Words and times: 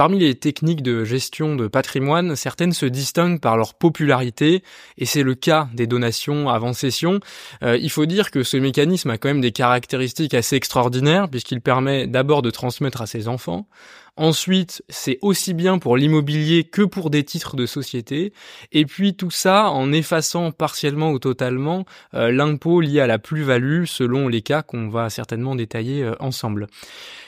parmi 0.00 0.18
les 0.18 0.34
techniques 0.34 0.82
de 0.82 1.04
gestion 1.04 1.56
de 1.56 1.68
patrimoine, 1.68 2.34
certaines 2.34 2.72
se 2.72 2.86
distinguent 2.86 3.38
par 3.38 3.58
leur 3.58 3.74
popularité, 3.74 4.62
et 4.96 5.04
c'est 5.04 5.22
le 5.22 5.34
cas 5.34 5.68
des 5.74 5.86
donations 5.86 6.48
avant 6.48 6.72
cession. 6.72 7.20
Euh, 7.62 7.76
il 7.76 7.90
faut 7.90 8.06
dire 8.06 8.30
que 8.30 8.42
ce 8.42 8.56
mécanisme 8.56 9.10
a 9.10 9.18
quand 9.18 9.28
même 9.28 9.42
des 9.42 9.52
caractéristiques 9.52 10.32
assez 10.32 10.56
extraordinaires, 10.56 11.28
puisqu'il 11.28 11.60
permet 11.60 12.06
d'abord 12.06 12.40
de 12.40 12.50
transmettre 12.50 13.02
à 13.02 13.06
ses 13.06 13.28
enfants, 13.28 13.68
Ensuite, 14.16 14.82
c'est 14.88 15.18
aussi 15.22 15.54
bien 15.54 15.78
pour 15.78 15.96
l'immobilier 15.96 16.64
que 16.64 16.82
pour 16.82 17.10
des 17.10 17.24
titres 17.24 17.56
de 17.56 17.66
société. 17.66 18.32
Et 18.72 18.84
puis 18.84 19.14
tout 19.14 19.30
ça 19.30 19.70
en 19.70 19.92
effaçant 19.92 20.52
partiellement 20.52 21.10
ou 21.12 21.18
totalement 21.18 21.84
euh, 22.14 22.30
l'impôt 22.30 22.80
lié 22.80 23.00
à 23.00 23.06
la 23.06 23.18
plus-value 23.18 23.84
selon 23.84 24.28
les 24.28 24.42
cas 24.42 24.62
qu'on 24.62 24.88
va 24.88 25.10
certainement 25.10 25.54
détailler 25.54 26.02
euh, 26.02 26.14
ensemble. 26.20 26.66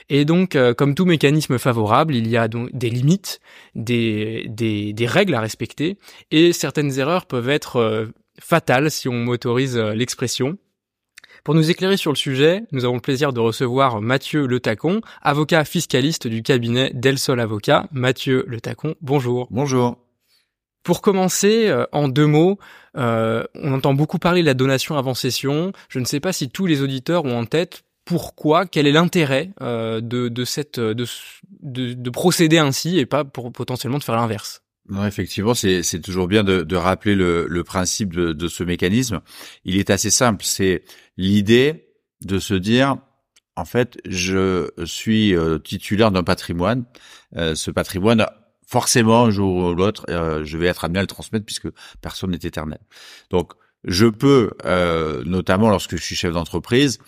Et 0.08 0.24
donc, 0.24 0.56
euh, 0.56 0.74
comme 0.74 0.94
tout 0.94 1.06
mécanisme 1.06 1.58
favorable, 1.58 2.14
il 2.14 2.28
y 2.28 2.36
a 2.36 2.48
donc 2.48 2.70
des 2.72 2.90
limites, 2.90 3.40
des, 3.74 4.46
des, 4.48 4.92
des 4.92 5.06
règles 5.06 5.34
à 5.34 5.40
respecter, 5.40 5.96
et 6.30 6.52
certaines 6.52 6.98
erreurs 6.98 7.26
peuvent 7.26 7.48
être 7.48 8.10
fatales 8.38 8.90
si 8.90 9.08
on 9.08 9.14
m'autorise 9.14 9.78
l'expression. 9.78 10.58
Pour 11.44 11.56
nous 11.56 11.70
éclairer 11.70 11.96
sur 11.96 12.12
le 12.12 12.16
sujet, 12.16 12.62
nous 12.70 12.84
avons 12.84 12.94
le 12.94 13.00
plaisir 13.00 13.32
de 13.32 13.40
recevoir 13.40 14.00
Mathieu 14.00 14.46
Le 14.46 14.60
Tacon, 14.60 15.00
avocat 15.22 15.64
fiscaliste 15.64 16.28
du 16.28 16.44
cabinet 16.44 16.92
Del 16.94 17.18
Sol 17.18 17.40
Avocat. 17.40 17.88
Mathieu 17.90 18.44
Le 18.46 18.60
Tacon, 18.60 18.94
bonjour. 19.00 19.48
Bonjour. 19.50 19.98
Pour 20.84 21.02
commencer, 21.02 21.66
euh, 21.66 21.84
en 21.90 22.06
deux 22.06 22.28
mots, 22.28 22.60
euh, 22.96 23.42
on 23.56 23.72
entend 23.72 23.92
beaucoup 23.92 24.18
parler 24.18 24.42
de 24.42 24.46
la 24.46 24.54
donation 24.54 24.96
avant 24.96 25.14
cession. 25.14 25.72
Je 25.88 25.98
ne 25.98 26.04
sais 26.04 26.20
pas 26.20 26.32
si 26.32 26.48
tous 26.48 26.66
les 26.66 26.80
auditeurs 26.80 27.24
ont 27.24 27.36
en 27.36 27.44
tête 27.44 27.82
pourquoi, 28.04 28.64
quel 28.64 28.86
est 28.86 28.92
l'intérêt 28.92 29.50
euh, 29.62 30.00
de, 30.00 30.28
de, 30.28 30.44
cette 30.44 30.78
de, 30.78 31.06
de, 31.60 31.92
de 31.92 32.10
procéder 32.10 32.58
ainsi 32.58 33.00
et 33.00 33.06
pas 33.06 33.24
pour 33.24 33.50
potentiellement 33.50 33.98
de 33.98 34.04
faire 34.04 34.16
l'inverse. 34.16 34.61
Non, 34.88 35.06
effectivement, 35.06 35.54
c'est 35.54 36.00
toujours 36.02 36.26
bien 36.26 36.42
de, 36.42 36.62
de 36.62 36.76
rappeler 36.76 37.14
le, 37.14 37.46
le 37.48 37.64
principe 37.64 38.12
de, 38.12 38.32
de, 38.32 38.48
ce 38.48 38.64
mécanisme. 38.64 39.20
Il 39.64 39.78
est 39.78 39.90
assez 39.90 40.10
simple. 40.10 40.44
C'est 40.44 40.82
l'idée 41.16 41.88
de 42.22 42.38
se 42.38 42.54
dire, 42.54 42.96
en 43.56 43.64
fait, 43.64 43.98
je 44.04 44.70
suis 44.84 45.36
euh, 45.36 45.58
titulaire 45.58 46.10
d'un 46.10 46.24
patrimoine. 46.24 46.84
Euh, 47.36 47.54
ce 47.54 47.70
patrimoine, 47.70 48.26
forcément, 48.66 49.24
un 49.24 49.30
jour 49.30 49.70
ou 49.70 49.74
l'autre, 49.74 50.04
euh, 50.10 50.44
je 50.44 50.58
vais 50.58 50.66
être 50.66 50.84
amené 50.84 50.98
à 50.98 51.02
le 51.02 51.06
transmettre 51.06 51.46
puisque 51.46 51.68
personne 52.00 52.32
n'est 52.32 52.38
éternel. 52.42 52.80
Donc, 53.30 53.52
je 53.84 54.06
peux, 54.06 54.52
notamment 55.26 55.68
lorsque 55.68 55.96
je 55.96 56.02
suis 56.02 56.14
chef 56.14 56.32
d'entreprise, 56.32 57.00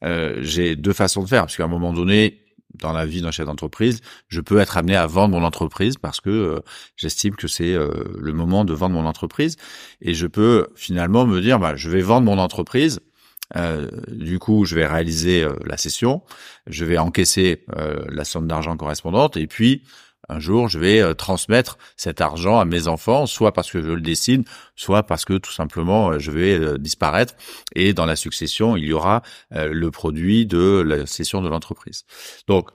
j'ai 0.00 0.76
deux 0.76 0.94
façons 0.94 1.22
de 1.22 1.28
faire, 1.28 1.42
parce 1.42 1.58
qu'à 1.58 1.64
un 1.64 1.68
moment 1.68 1.92
donné, 1.92 2.41
dans 2.82 2.92
la 2.92 3.06
vie 3.06 3.22
d'un 3.22 3.30
chef 3.30 3.46
d'entreprise, 3.46 4.00
je 4.28 4.40
peux 4.40 4.58
être 4.58 4.76
amené 4.76 4.96
à 4.96 5.06
vendre 5.06 5.38
mon 5.38 5.44
entreprise 5.44 5.96
parce 5.96 6.20
que 6.20 6.30
euh, 6.30 6.60
j'estime 6.96 7.34
que 7.34 7.48
c'est 7.48 7.72
euh, 7.72 7.90
le 8.18 8.32
moment 8.32 8.64
de 8.64 8.74
vendre 8.74 8.94
mon 8.94 9.06
entreprise. 9.06 9.56
Et 10.00 10.14
je 10.14 10.26
peux 10.26 10.68
finalement 10.74 11.26
me 11.26 11.40
dire 11.40 11.58
bah, 11.58 11.74
je 11.76 11.88
vais 11.88 12.02
vendre 12.02 12.26
mon 12.26 12.38
entreprise 12.38 13.00
euh, 13.56 13.90
du 14.08 14.38
coup, 14.38 14.64
je 14.64 14.74
vais 14.74 14.86
réaliser 14.86 15.46
la 15.66 15.76
cession, 15.76 16.22
je 16.66 16.86
vais 16.86 16.96
encaisser 16.96 17.66
la 18.08 18.24
somme 18.24 18.46
d'argent 18.46 18.74
correspondante, 18.78 19.36
et 19.36 19.46
puis 19.46 19.82
un 20.32 20.40
jour, 20.40 20.68
je 20.68 20.78
vais 20.78 21.00
euh, 21.00 21.14
transmettre 21.14 21.78
cet 21.96 22.20
argent 22.20 22.58
à 22.58 22.64
mes 22.64 22.88
enfants, 22.88 23.26
soit 23.26 23.52
parce 23.52 23.70
que 23.70 23.80
je 23.80 23.88
le 23.88 24.00
décide, 24.00 24.44
soit 24.74 25.02
parce 25.02 25.24
que 25.24 25.34
tout 25.34 25.52
simplement 25.52 26.10
euh, 26.10 26.18
je 26.18 26.30
vais 26.30 26.58
euh, 26.58 26.78
disparaître. 26.78 27.34
Et 27.74 27.92
dans 27.92 28.06
la 28.06 28.16
succession, 28.16 28.76
il 28.76 28.84
y 28.84 28.92
aura 28.92 29.22
le 29.50 29.90
produit 29.90 30.46
de 30.46 30.82
la 30.86 31.06
cession 31.06 31.42
de 31.42 31.48
l'entreprise. 31.48 32.04
Donc, 32.48 32.70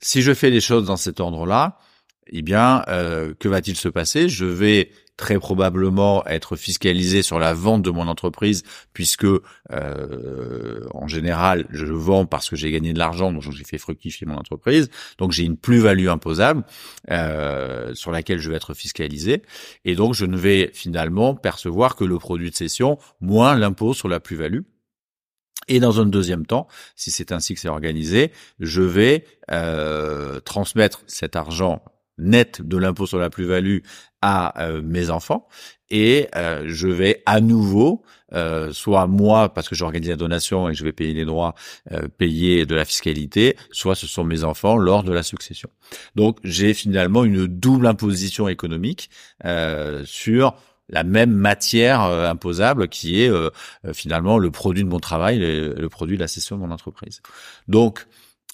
si 0.00 0.22
je 0.22 0.34
fais 0.34 0.50
les 0.50 0.60
choses 0.60 0.86
dans 0.86 0.96
cet 0.96 1.20
ordre-là, 1.20 1.78
eh 2.26 2.42
bien, 2.42 2.84
que 2.86 3.48
va-t-il 3.48 3.76
se 3.76 3.88
passer? 3.88 4.28
Je 4.28 4.44
vais 4.44 4.90
très 5.16 5.38
probablement 5.38 6.26
être 6.26 6.56
fiscalisé 6.56 7.22
sur 7.22 7.38
la 7.38 7.54
vente 7.54 7.82
de 7.82 7.90
mon 7.90 8.08
entreprise 8.08 8.62
puisque 8.92 9.24
euh, 9.24 10.88
en 10.92 11.06
général 11.06 11.66
je 11.70 11.86
vends 11.86 12.26
parce 12.26 12.48
que 12.48 12.56
j'ai 12.56 12.70
gagné 12.70 12.92
de 12.92 12.98
l'argent 12.98 13.32
donc 13.32 13.42
j'ai 13.42 13.64
fait 13.64 13.78
fructifier 13.78 14.26
mon 14.26 14.36
entreprise. 14.36 14.90
Donc 15.18 15.32
j'ai 15.32 15.44
une 15.44 15.56
plus-value 15.56 16.08
imposable 16.08 16.64
euh, 17.10 17.94
sur 17.94 18.10
laquelle 18.10 18.38
je 18.38 18.50
vais 18.50 18.56
être 18.56 18.74
fiscalisé. 18.74 19.42
Et 19.84 19.94
donc 19.94 20.14
je 20.14 20.24
ne 20.24 20.36
vais 20.36 20.70
finalement 20.72 21.34
percevoir 21.34 21.96
que 21.96 22.04
le 22.04 22.18
produit 22.18 22.50
de 22.50 22.56
cession 22.56 22.98
moins 23.20 23.54
l'impôt 23.54 23.94
sur 23.94 24.08
la 24.08 24.20
plus-value. 24.20 24.60
Et 25.68 25.80
dans 25.80 26.00
un 26.00 26.06
deuxième 26.06 26.46
temps, 26.46 26.66
si 26.96 27.10
c'est 27.10 27.32
ainsi 27.32 27.54
que 27.54 27.60
c'est 27.60 27.68
organisé, 27.68 28.32
je 28.58 28.82
vais 28.82 29.24
euh, 29.50 30.40
transmettre 30.40 31.02
cet 31.06 31.36
argent 31.36 31.82
net 32.18 32.62
de 32.62 32.76
l'impôt 32.76 33.06
sur 33.06 33.18
la 33.18 33.30
plus-value 33.30 33.78
à 34.22 34.62
euh, 34.62 34.80
mes 34.82 35.10
enfants 35.10 35.46
et 35.90 36.28
euh, 36.36 36.64
je 36.66 36.88
vais 36.88 37.22
à 37.26 37.40
nouveau 37.40 38.02
euh, 38.32 38.72
soit 38.72 39.06
moi 39.06 39.52
parce 39.52 39.68
que 39.68 39.74
j'organise 39.74 40.08
la 40.08 40.16
donation 40.16 40.70
et 40.70 40.74
je 40.74 40.84
vais 40.84 40.92
payer 40.92 41.12
les 41.12 41.26
droits 41.26 41.54
payer 42.16 42.64
de 42.64 42.74
la 42.74 42.84
fiscalité 42.84 43.56
soit 43.72 43.94
ce 43.94 44.06
sont 44.06 44.24
mes 44.24 44.44
enfants 44.44 44.76
lors 44.76 45.02
de 45.02 45.12
la 45.12 45.22
succession 45.22 45.68
donc 46.14 46.38
j'ai 46.44 46.72
finalement 46.72 47.24
une 47.24 47.46
double 47.46 47.86
imposition 47.86 48.48
économique 48.48 49.10
sur 50.04 50.54
la 50.88 51.04
même 51.04 51.32
matière 51.32 52.00
imposable 52.00 52.88
qui 52.88 53.22
est 53.22 53.30
finalement 53.92 54.38
le 54.38 54.50
produit 54.50 54.84
de 54.84 54.88
mon 54.88 55.00
travail, 55.00 55.38
le, 55.38 55.88
produit 55.88 56.16
de 56.16 56.22
la 56.22 56.28
cession 56.28 56.56
de 56.56 56.62
mon 56.62 56.70
entreprise. 56.70 57.22
Donc, 57.68 58.06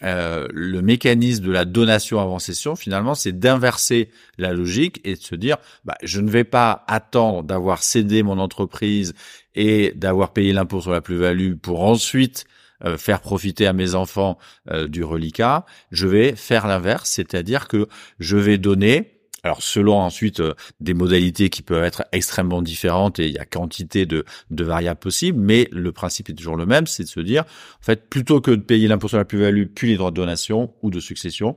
euh, 0.05 0.47
le 0.53 0.81
mécanisme 0.81 1.45
de 1.45 1.51
la 1.51 1.65
donation 1.65 2.21
avant 2.21 2.39
cession, 2.39 2.77
finalement, 2.77 3.15
c'est 3.15 3.33
d'inverser 3.33 4.11
la 4.37 4.53
logique 4.53 5.01
et 5.05 5.15
de 5.15 5.21
se 5.21 5.35
dire, 5.35 5.57
bah, 5.85 5.97
je 6.03 6.21
ne 6.21 6.31
vais 6.31 6.45
pas 6.45 6.85
attendre 6.87 7.43
d'avoir 7.43 7.83
cédé 7.83 8.23
mon 8.23 8.39
entreprise 8.39 9.15
et 9.55 9.93
d'avoir 9.97 10.33
payé 10.33 10.53
l'impôt 10.53 10.81
sur 10.81 10.93
la 10.93 11.01
plus-value 11.01 11.55
pour 11.55 11.83
ensuite 11.83 12.45
euh, 12.85 12.97
faire 12.97 13.21
profiter 13.21 13.67
à 13.67 13.73
mes 13.73 13.97
enfants 13.97 14.39
euh, 14.71 14.87
du 14.87 15.03
reliquat. 15.03 15.67
Je 15.91 16.07
vais 16.07 16.37
faire 16.37 16.69
l'inverse, 16.69 17.11
c'est-à-dire 17.11 17.67
que 17.67 17.89
je 18.21 18.37
vais 18.37 18.57
donner 18.57 19.18
alors 19.43 19.63
selon 19.63 19.99
ensuite 20.01 20.41
euh, 20.41 20.55
des 20.81 20.95
modalités 20.95 21.49
qui 21.51 21.63
peuvent 21.63 21.85
être 21.85 22.05
extrêmement 22.13 22.63
différentes 22.63 23.19
et 23.19 23.27
il 23.27 23.33
y 23.33 23.39
a 23.39 23.45
quantité 23.45 24.07
de, 24.07 24.25
de 24.51 24.65
variables 24.65 25.01
possibles, 25.01 25.39
mais 25.39 25.69
le 25.73 25.93
principe 25.93 26.31
est 26.31 26.35
toujours 26.35 26.57
le 26.57 26.67
même, 26.67 26.87
c'est 26.87 27.05
de 27.05 27.09
se 27.09 27.21
dire, 27.21 27.45
en 27.45 27.83
fait, 27.83 28.09
plutôt 28.09 28.41
que 28.41 28.51
de 28.51 28.61
payer 28.61 28.89
l'impôt 28.89 29.09
sur 29.09 29.19
la 29.19 29.25
plus-value 29.25 29.67
puis 29.75 29.89
les 29.89 29.97
droits 29.97 30.11
de 30.11 30.17
donation 30.17 30.75
ou 30.83 30.91
de 30.91 31.01
succession, 31.01 31.57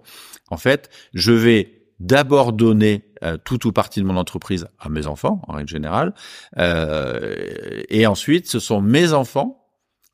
en 0.50 0.58
fait, 0.58 0.90
je 1.14 1.32
vais 1.32 1.78
d'abord 2.00 2.52
donner 2.52 3.06
euh, 3.24 3.38
tout 3.38 3.68
ou 3.68 3.72
partie 3.72 4.00
de 4.02 4.06
mon 4.06 4.18
entreprise 4.18 4.68
à 4.80 4.90
mes 4.90 5.06
enfants, 5.08 5.42
en 5.48 5.54
règle 5.54 5.70
générale, 5.70 6.14
euh, 6.58 7.36
et 7.90 8.08
ensuite 8.08 8.48
ce 8.48 8.60
sont 8.60 8.82
mes 8.82 9.14
enfants 9.14 9.58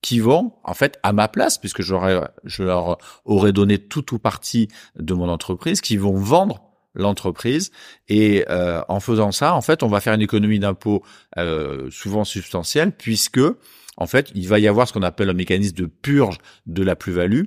qui 0.02 0.20
vont, 0.20 0.54
en 0.64 0.74
fait, 0.74 1.00
à 1.04 1.12
ma 1.12 1.28
place, 1.28 1.58
puisque 1.58 1.82
j'aurais, 1.82 2.22
je 2.44 2.64
leur 2.64 2.98
aurais 3.26 3.52
donné 3.52 3.80
tout 3.80 4.14
ou 4.14 4.20
partie 4.20 4.68
de 4.98 5.14
mon 5.14 5.28
entreprise, 5.28 5.82
qui 5.82 5.98
vont 5.98 6.16
vendre 6.16 6.67
l'entreprise. 6.96 7.72
Et 8.08 8.46
euh, 8.50 8.82
en 8.90 9.00
faisant 9.00 9.32
ça, 9.32 9.54
en 9.54 9.62
fait, 9.62 9.84
on 9.84 9.88
va 9.88 10.00
faire 10.00 10.14
une 10.14 10.22
économie 10.22 10.60
d'impôt 10.60 11.04
euh, 11.38 11.90
souvent 11.92 12.24
substantielle, 12.24 12.92
puisque 12.92 13.42
en 13.98 14.06
fait, 14.06 14.32
il 14.36 14.48
va 14.48 14.60
y 14.60 14.68
avoir 14.68 14.88
ce 14.88 14.94
qu'on 14.94 15.02
appelle 15.02 15.30
un 15.30 15.34
mécanisme 15.34 15.76
de 15.76 15.86
purge 15.88 16.38
de 16.68 16.84
la 16.84 16.96
plus-value, 16.96 17.46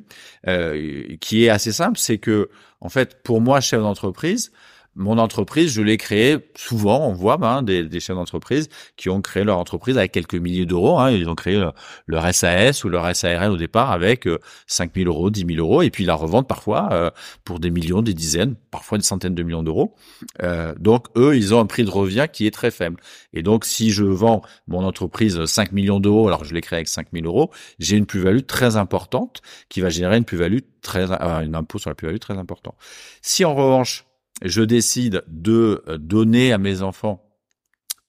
euh, 0.49 1.17
qui 1.21 1.45
est 1.45 1.49
assez 1.49 1.73
simple. 1.73 1.99
C'est 1.99 2.19
que, 2.19 2.51
en 2.81 2.89
fait, 2.89 3.23
pour 3.23 3.41
moi, 3.41 3.61
chef 3.61 3.81
d'entreprise, 3.81 4.51
mon 4.97 5.19
entreprise, 5.19 5.73
je 5.73 5.83
l'ai 5.83 5.97
créée 5.97 6.39
souvent, 6.57 7.07
on 7.07 7.13
voit 7.13 7.39
hein, 7.43 7.63
des, 7.63 7.85
des 7.85 8.01
chefs 8.01 8.17
d'entreprise 8.17 8.69
qui 8.97 9.09
ont 9.09 9.21
créé 9.23 9.45
leur 9.45 9.59
entreprise 9.59 9.97
avec 9.97 10.11
quelques 10.13 10.35
milliers 10.35 10.67
d'euros. 10.67 10.99
Hein, 10.99 11.13
ils 11.13 11.29
ont 11.29 11.37
créé 11.37 11.63
leur, 12.07 12.35
SAS 12.35 12.85
ou 12.85 12.89
leur 12.89 13.15
SARL 13.15 13.53
au 13.53 13.57
départ 13.57 13.93
avec 13.93 14.27
euh, 14.27 14.39
5 14.67 14.93
000 14.97 15.09
euros, 15.09 15.31
10 15.31 15.47
000 15.47 15.59
euros, 15.59 15.83
et 15.83 15.91
puis 15.91 16.05
ils 16.05 16.09
la 16.09 16.15
revendent 16.15 16.49
parfois 16.49 16.89
euh, 16.93 17.11
pour 17.45 17.61
des 17.61 17.71
millions, 17.71 18.03
des 18.03 18.15
dizaines, 18.15 18.57
parfois 18.71 18.99
des 18.99 19.05
centaines 19.05 19.35
de 19.35 19.43
millions 19.43 19.63
d'euros. 19.63 19.95
Euh, 20.43 20.75
donc 20.79 21.07
eux, 21.17 21.37
ils 21.37 21.55
ont 21.55 21.61
un 21.61 21.67
prix 21.67 21.85
de 21.85 21.91
revient 21.91 22.27
qui 22.33 22.47
est 22.47 22.51
très 22.51 22.73
faible. 22.73 22.97
Et 23.33 23.43
donc 23.43 23.65
si 23.65 23.91
je 23.91 24.05
vends 24.05 24.43
mon 24.67 24.85
entreprise 24.85 25.45
5 25.45 25.71
millions 25.73 26.01
d'euros, 26.01 26.27
alors 26.27 26.45
je 26.45 26.53
l'ai 26.53 26.61
créée 26.61 26.79
avec 26.79 26.89
5 26.89 27.09
000 27.13 27.27
euros, 27.27 27.51
j'ai 27.79 27.97
une 27.97 28.07
plus-value 28.07 28.41
très 28.47 28.77
importante 28.77 29.41
qui 29.69 29.81
va 29.81 29.89
générer 29.89 30.17
une 30.17 30.25
plus-value 30.25 30.59
très, 30.83 31.11
euh, 31.11 31.17
un 31.21 31.55
impôt 31.55 31.79
sur 31.79 31.91
la 31.91 31.95
plus-value 31.95 32.19
très 32.19 32.37
important. 32.37 32.75
Si 33.23 33.45
en 33.45 33.55
revanche 33.55 34.05
je 34.43 34.63
décide 34.63 35.23
de 35.29 35.83
euh, 35.89 35.99
donner 35.99 36.53
à 36.53 36.59
mes 36.59 36.83
enfants 36.83 37.23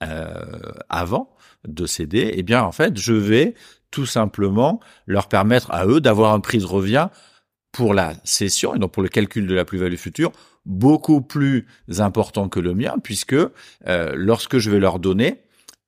euh, 0.03 0.33
avant 0.89 1.35
de 1.67 1.85
céder, 1.85 2.31
eh 2.35 2.43
bien 2.43 2.63
en 2.63 2.71
fait, 2.71 2.97
je 2.97 3.13
vais 3.13 3.53
tout 3.91 4.05
simplement 4.05 4.79
leur 5.05 5.27
permettre 5.27 5.69
à 5.71 5.85
eux 5.85 6.01
d'avoir 6.01 6.33
un 6.33 6.39
prix 6.39 6.57
de 6.57 6.65
revient 6.65 7.09
pour 7.71 7.93
la 7.93 8.13
cession 8.23 8.73
et 8.73 8.79
donc 8.79 8.91
pour 8.91 9.03
le 9.03 9.09
calcul 9.09 9.47
de 9.47 9.53
la 9.53 9.65
plus-value 9.65 9.95
future 9.95 10.31
beaucoup 10.65 11.21
plus 11.21 11.67
important 11.99 12.49
que 12.49 12.59
le 12.59 12.73
mien 12.73 12.95
puisque 13.03 13.33
euh, 13.33 14.13
lorsque 14.15 14.57
je 14.57 14.69
vais 14.69 14.79
leur 14.79 14.99
donner, 14.99 15.41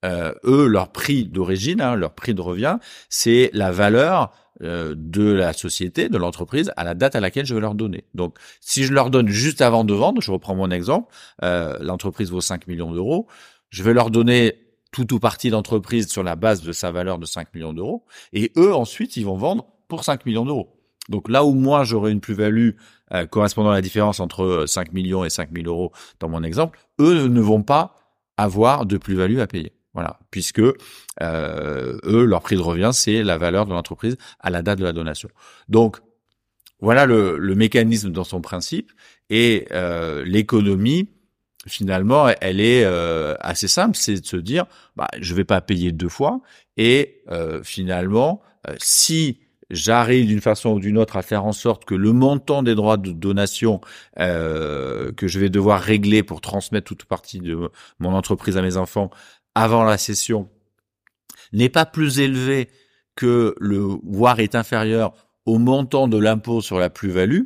eux, 0.04 0.68
leur 0.68 0.92
prix 0.92 1.26
d'origine, 1.26 1.82
hein, 1.82 1.96
leur 1.96 2.14
prix 2.14 2.34
de 2.34 2.42
revient, 2.42 2.78
c'est 3.10 3.50
la 3.54 3.72
valeur 3.72 4.32
de 4.62 5.32
la 5.32 5.52
société, 5.52 6.10
de 6.10 6.18
l'entreprise, 6.18 6.72
à 6.78 6.84
la 6.84 6.94
date 6.94 7.16
à 7.16 7.20
laquelle 7.20 7.46
je 7.46 7.54
vais 7.56 7.60
leur 7.60 7.76
donner. 7.76 8.06
Donc, 8.14 8.38
si 8.62 8.84
je 8.84 8.94
leur 8.94 9.10
donne 9.10 9.28
juste 9.28 9.62
avant 9.62 9.84
de 9.84 9.94
vendre, 9.94 10.22
je 10.22 10.32
reprends 10.32 10.56
mon 10.56 10.72
exemple, 10.72 11.14
l'entreprise 11.42 12.32
vaut 12.32 12.42
5 12.42 12.68
millions 12.68 12.92
d'euros, 12.92 13.28
je 13.70 13.84
vais 13.84 13.94
leur 13.94 14.12
donner 14.12 14.64
tout 14.94 15.14
ou 15.14 15.20
partie 15.20 15.50
d'entreprise 15.50 16.08
sur 16.08 16.24
la 16.24 16.38
base 16.38 16.62
de 16.62 16.72
sa 16.72 16.92
valeur 16.92 17.18
de 17.18 17.26
5 17.26 17.54
millions 17.54 17.74
d'euros, 17.74 18.06
et 18.32 18.54
eux, 18.56 18.74
ensuite, 18.74 19.18
ils 19.18 19.26
vont 19.26 19.36
vendre 19.36 19.66
pour 19.90 20.06
5 20.06 20.26
millions 20.26 20.46
d'euros. 20.46 20.80
Donc 21.10 21.28
là 21.28 21.44
où 21.44 21.54
moi, 21.54 21.84
j'aurai 21.84 22.12
une 22.12 22.22
plus-value 22.22 22.72
euh, 23.14 23.26
correspondant 23.26 23.72
à 23.72 23.74
la 23.74 23.82
différence 23.82 24.22
entre 24.22 24.64
5 24.68 24.88
euh, 24.88 24.92
millions 24.94 25.26
et 25.26 25.30
5 25.30 25.50
000 25.54 25.68
euros 25.68 25.92
dans 26.20 26.30
mon 26.30 26.44
exemple, 26.44 26.80
eux 27.02 27.28
ne 27.28 27.42
vont 27.42 27.64
pas 27.64 27.96
avoir 28.38 28.86
de 28.86 28.98
plus-value 28.98 29.40
à 29.40 29.48
payer. 29.48 29.74
Voilà, 29.94 30.20
puisque 30.32 30.60
euh, 30.60 31.98
eux, 32.04 32.26
leur 32.26 32.42
prix 32.42 32.56
de 32.56 32.62
revient, 32.62 32.92
c'est 32.94 33.22
la 33.24 33.38
valeur 33.38 33.66
de 33.66 33.72
l'entreprise 33.72 34.18
à 34.40 34.50
la 34.50 34.64
date 34.64 34.80
de 34.80 34.84
la 34.84 34.94
donation. 34.94 35.30
Donc, 35.70 35.98
voilà 36.80 37.06
le, 37.06 37.38
mécanisme 37.56 38.12
dans 38.12 38.24
son 38.24 38.42
principe. 38.42 38.92
Et 39.30 39.68
euh, 39.72 40.24
l'économie, 40.26 41.08
finalement, 41.68 42.28
elle 42.42 42.60
est 42.60 42.84
euh, 42.84 43.36
assez 43.40 43.68
simple, 43.68 43.96
c'est 43.96 44.20
de 44.20 44.26
se 44.26 44.38
dire, 44.38 44.66
bah, 44.96 45.08
je 45.20 45.34
vais 45.34 45.46
pas 45.46 45.62
payer 45.62 45.92
deux 45.92 46.10
fois, 46.10 46.42
et 46.78 47.22
euh, 47.32 47.62
finalement, 47.64 48.42
euh, 48.68 48.76
si 48.80 49.40
j'arrive 49.70 50.28
d'une 50.28 50.42
façon 50.42 50.72
ou 50.72 50.80
d'une 50.80 50.98
autre 50.98 51.16
à 51.16 51.22
faire 51.22 51.46
en 51.46 51.54
sorte 51.54 51.86
que 51.86 51.96
le 51.96 52.12
montant 52.12 52.64
des 52.64 52.76
droits 52.76 52.98
de 52.98 53.12
donation 53.12 53.80
que 54.18 55.14
je 55.28 55.40
vais 55.40 55.50
devoir 55.50 55.82
régler 55.82 56.22
pour 56.22 56.42
transmettre 56.42 56.86
toute 56.86 57.06
partie 57.06 57.40
de 57.40 57.72
mon 57.98 58.14
entreprise 58.14 58.58
à 58.58 58.62
mes 58.62 58.78
enfants 58.78 59.10
avant 59.56 59.84
la 59.84 59.98
session 59.98 60.50
n'est 61.52 61.70
pas 61.70 61.86
plus 61.86 62.20
élevé 62.20 62.70
que 63.16 63.56
le 63.60 63.78
voire 63.78 64.40
est 64.40 64.56
inférieur 64.56 65.14
au 65.46 65.60
montant 65.60 66.08
de 66.08 66.18
l'impôt 66.18 66.62
sur 66.62 66.80
la 66.80 66.90
plus-value, 66.90 67.44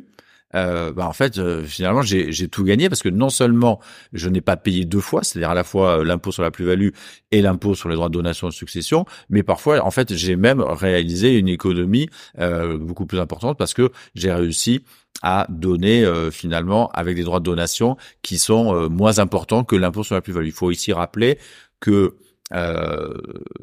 euh, 0.54 0.92
bah 0.92 1.06
en 1.06 1.12
fait, 1.12 1.38
euh, 1.38 1.62
finalement, 1.64 2.02
j'ai 2.02 2.48
tout 2.48 2.64
gagné 2.64 2.88
parce 2.88 3.02
que 3.02 3.08
non 3.08 3.28
seulement 3.28 3.80
je 4.12 4.28
n'ai 4.28 4.40
pas 4.40 4.56
payé 4.56 4.84
deux 4.84 5.00
fois, 5.00 5.22
c'est-à-dire 5.22 5.50
à 5.50 5.54
la 5.54 5.64
fois 5.64 6.00
euh, 6.00 6.04
l'impôt 6.04 6.32
sur 6.32 6.42
la 6.42 6.50
plus-value 6.50 6.90
et 7.30 7.42
l'impôt 7.42 7.74
sur 7.74 7.88
les 7.88 7.96
droits 7.96 8.08
de 8.08 8.14
donation 8.14 8.48
et 8.48 8.50
de 8.50 8.54
succession, 8.54 9.04
mais 9.28 9.42
parfois, 9.42 9.84
en 9.84 9.90
fait, 9.90 10.14
j'ai 10.14 10.36
même 10.36 10.60
réalisé 10.60 11.36
une 11.36 11.48
économie 11.48 12.08
euh, 12.38 12.78
beaucoup 12.78 13.04
plus 13.04 13.20
importante 13.20 13.58
parce 13.58 13.74
que 13.74 13.90
j'ai 14.14 14.32
réussi 14.32 14.84
à 15.22 15.46
donner 15.48 16.06
finalement 16.30 16.90
avec 16.90 17.16
des 17.16 17.24
droits 17.24 17.40
de 17.40 17.44
donation 17.44 17.96
qui 18.22 18.38
sont 18.38 18.88
moins 18.88 19.18
importants 19.18 19.64
que 19.64 19.74
l'impôt 19.74 20.04
sur 20.04 20.14
la 20.14 20.20
plus-value. 20.20 20.46
Il 20.46 20.52
faut 20.52 20.70
ici 20.70 20.92
rappeler 20.92 21.38
que 21.80 22.16
euh, 22.54 23.12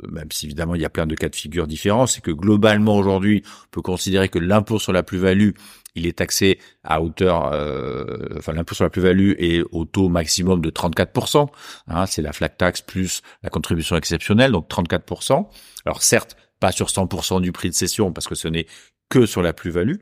même 0.07 0.31
si 0.31 0.45
évidemment 0.45 0.75
il 0.75 0.81
y 0.81 0.85
a 0.85 0.89
plein 0.89 1.07
de 1.07 1.15
cas 1.15 1.29
de 1.29 1.35
figure 1.35 1.67
différents, 1.67 2.06
c'est 2.06 2.21
que 2.21 2.31
globalement 2.31 2.95
aujourd'hui, 2.95 3.44
on 3.45 3.69
peut 3.71 3.81
considérer 3.81 4.29
que 4.29 4.39
l'impôt 4.39 4.79
sur 4.79 4.94
la 4.94 5.03
plus-value 5.03 5.51
il 5.95 6.06
est 6.06 6.17
taxé 6.17 6.59
à 6.83 7.01
hauteur, 7.01 7.51
euh, 7.53 8.17
enfin 8.38 8.53
l'impôt 8.53 8.75
sur 8.75 8.83
la 8.83 8.89
plus-value 8.89 9.31
est 9.38 9.63
au 9.71 9.85
taux 9.85 10.09
maximum 10.09 10.62
de 10.62 10.69
34%. 10.69 11.47
Hein, 11.88 12.06
c'est 12.06 12.21
la 12.21 12.33
flat 12.33 12.50
tax 12.50 12.81
plus 12.81 13.21
la 13.44 13.50
contribution 13.50 13.95
exceptionnelle, 13.95 14.51
donc 14.51 14.69
34%. 14.69 15.47
Alors 15.85 16.03
certes, 16.03 16.35
pas 16.59 16.71
sur 16.71 16.88
100% 16.88 17.41
du 17.41 17.51
prix 17.51 17.69
de 17.69 17.75
cession 17.75 18.12
parce 18.12 18.27
que 18.27 18.35
ce 18.35 18.47
n'est 18.47 18.67
que 19.09 19.25
sur 19.25 19.41
la 19.41 19.53
plus-value, 19.53 19.97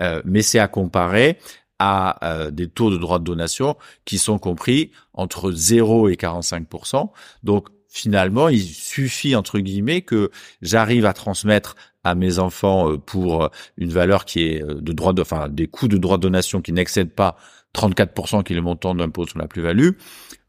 euh, 0.00 0.20
mais 0.24 0.42
c'est 0.42 0.58
à 0.58 0.68
comparer 0.68 1.38
à 1.78 2.24
euh, 2.24 2.50
des 2.50 2.68
taux 2.68 2.90
de 2.90 2.96
droit 2.96 3.18
de 3.18 3.24
donation 3.24 3.76
qui 4.04 4.18
sont 4.18 4.38
compris 4.38 4.90
entre 5.12 5.52
0 5.52 6.08
et 6.08 6.14
45%. 6.14 7.10
Donc 7.42 7.68
finalement, 7.88 8.48
il 8.48 8.62
suffit 8.62 9.34
entre 9.34 9.58
guillemets 9.58 10.02
que 10.02 10.30
j'arrive 10.62 11.06
à 11.06 11.12
transmettre 11.12 11.74
à 12.04 12.14
mes 12.14 12.38
enfants 12.38 12.92
euh, 12.92 12.98
pour 12.98 13.44
euh, 13.44 13.48
une 13.76 13.90
valeur 13.90 14.24
qui 14.24 14.44
est 14.44 14.62
euh, 14.62 14.74
de 14.80 14.92
droit 14.92 15.12
de, 15.12 15.22
enfin 15.22 15.48
des 15.48 15.66
coûts 15.66 15.88
de 15.88 15.98
droit 15.98 16.16
de 16.16 16.22
donation 16.22 16.60
qui 16.60 16.72
n'excèdent 16.72 17.14
pas 17.14 17.36
34% 17.74 18.44
qui 18.44 18.52
est 18.52 18.56
le 18.56 18.62
montant 18.62 18.94
de 18.94 19.00
l'impôt 19.00 19.26
sur 19.26 19.38
la 19.38 19.46
plus-value, 19.46 19.90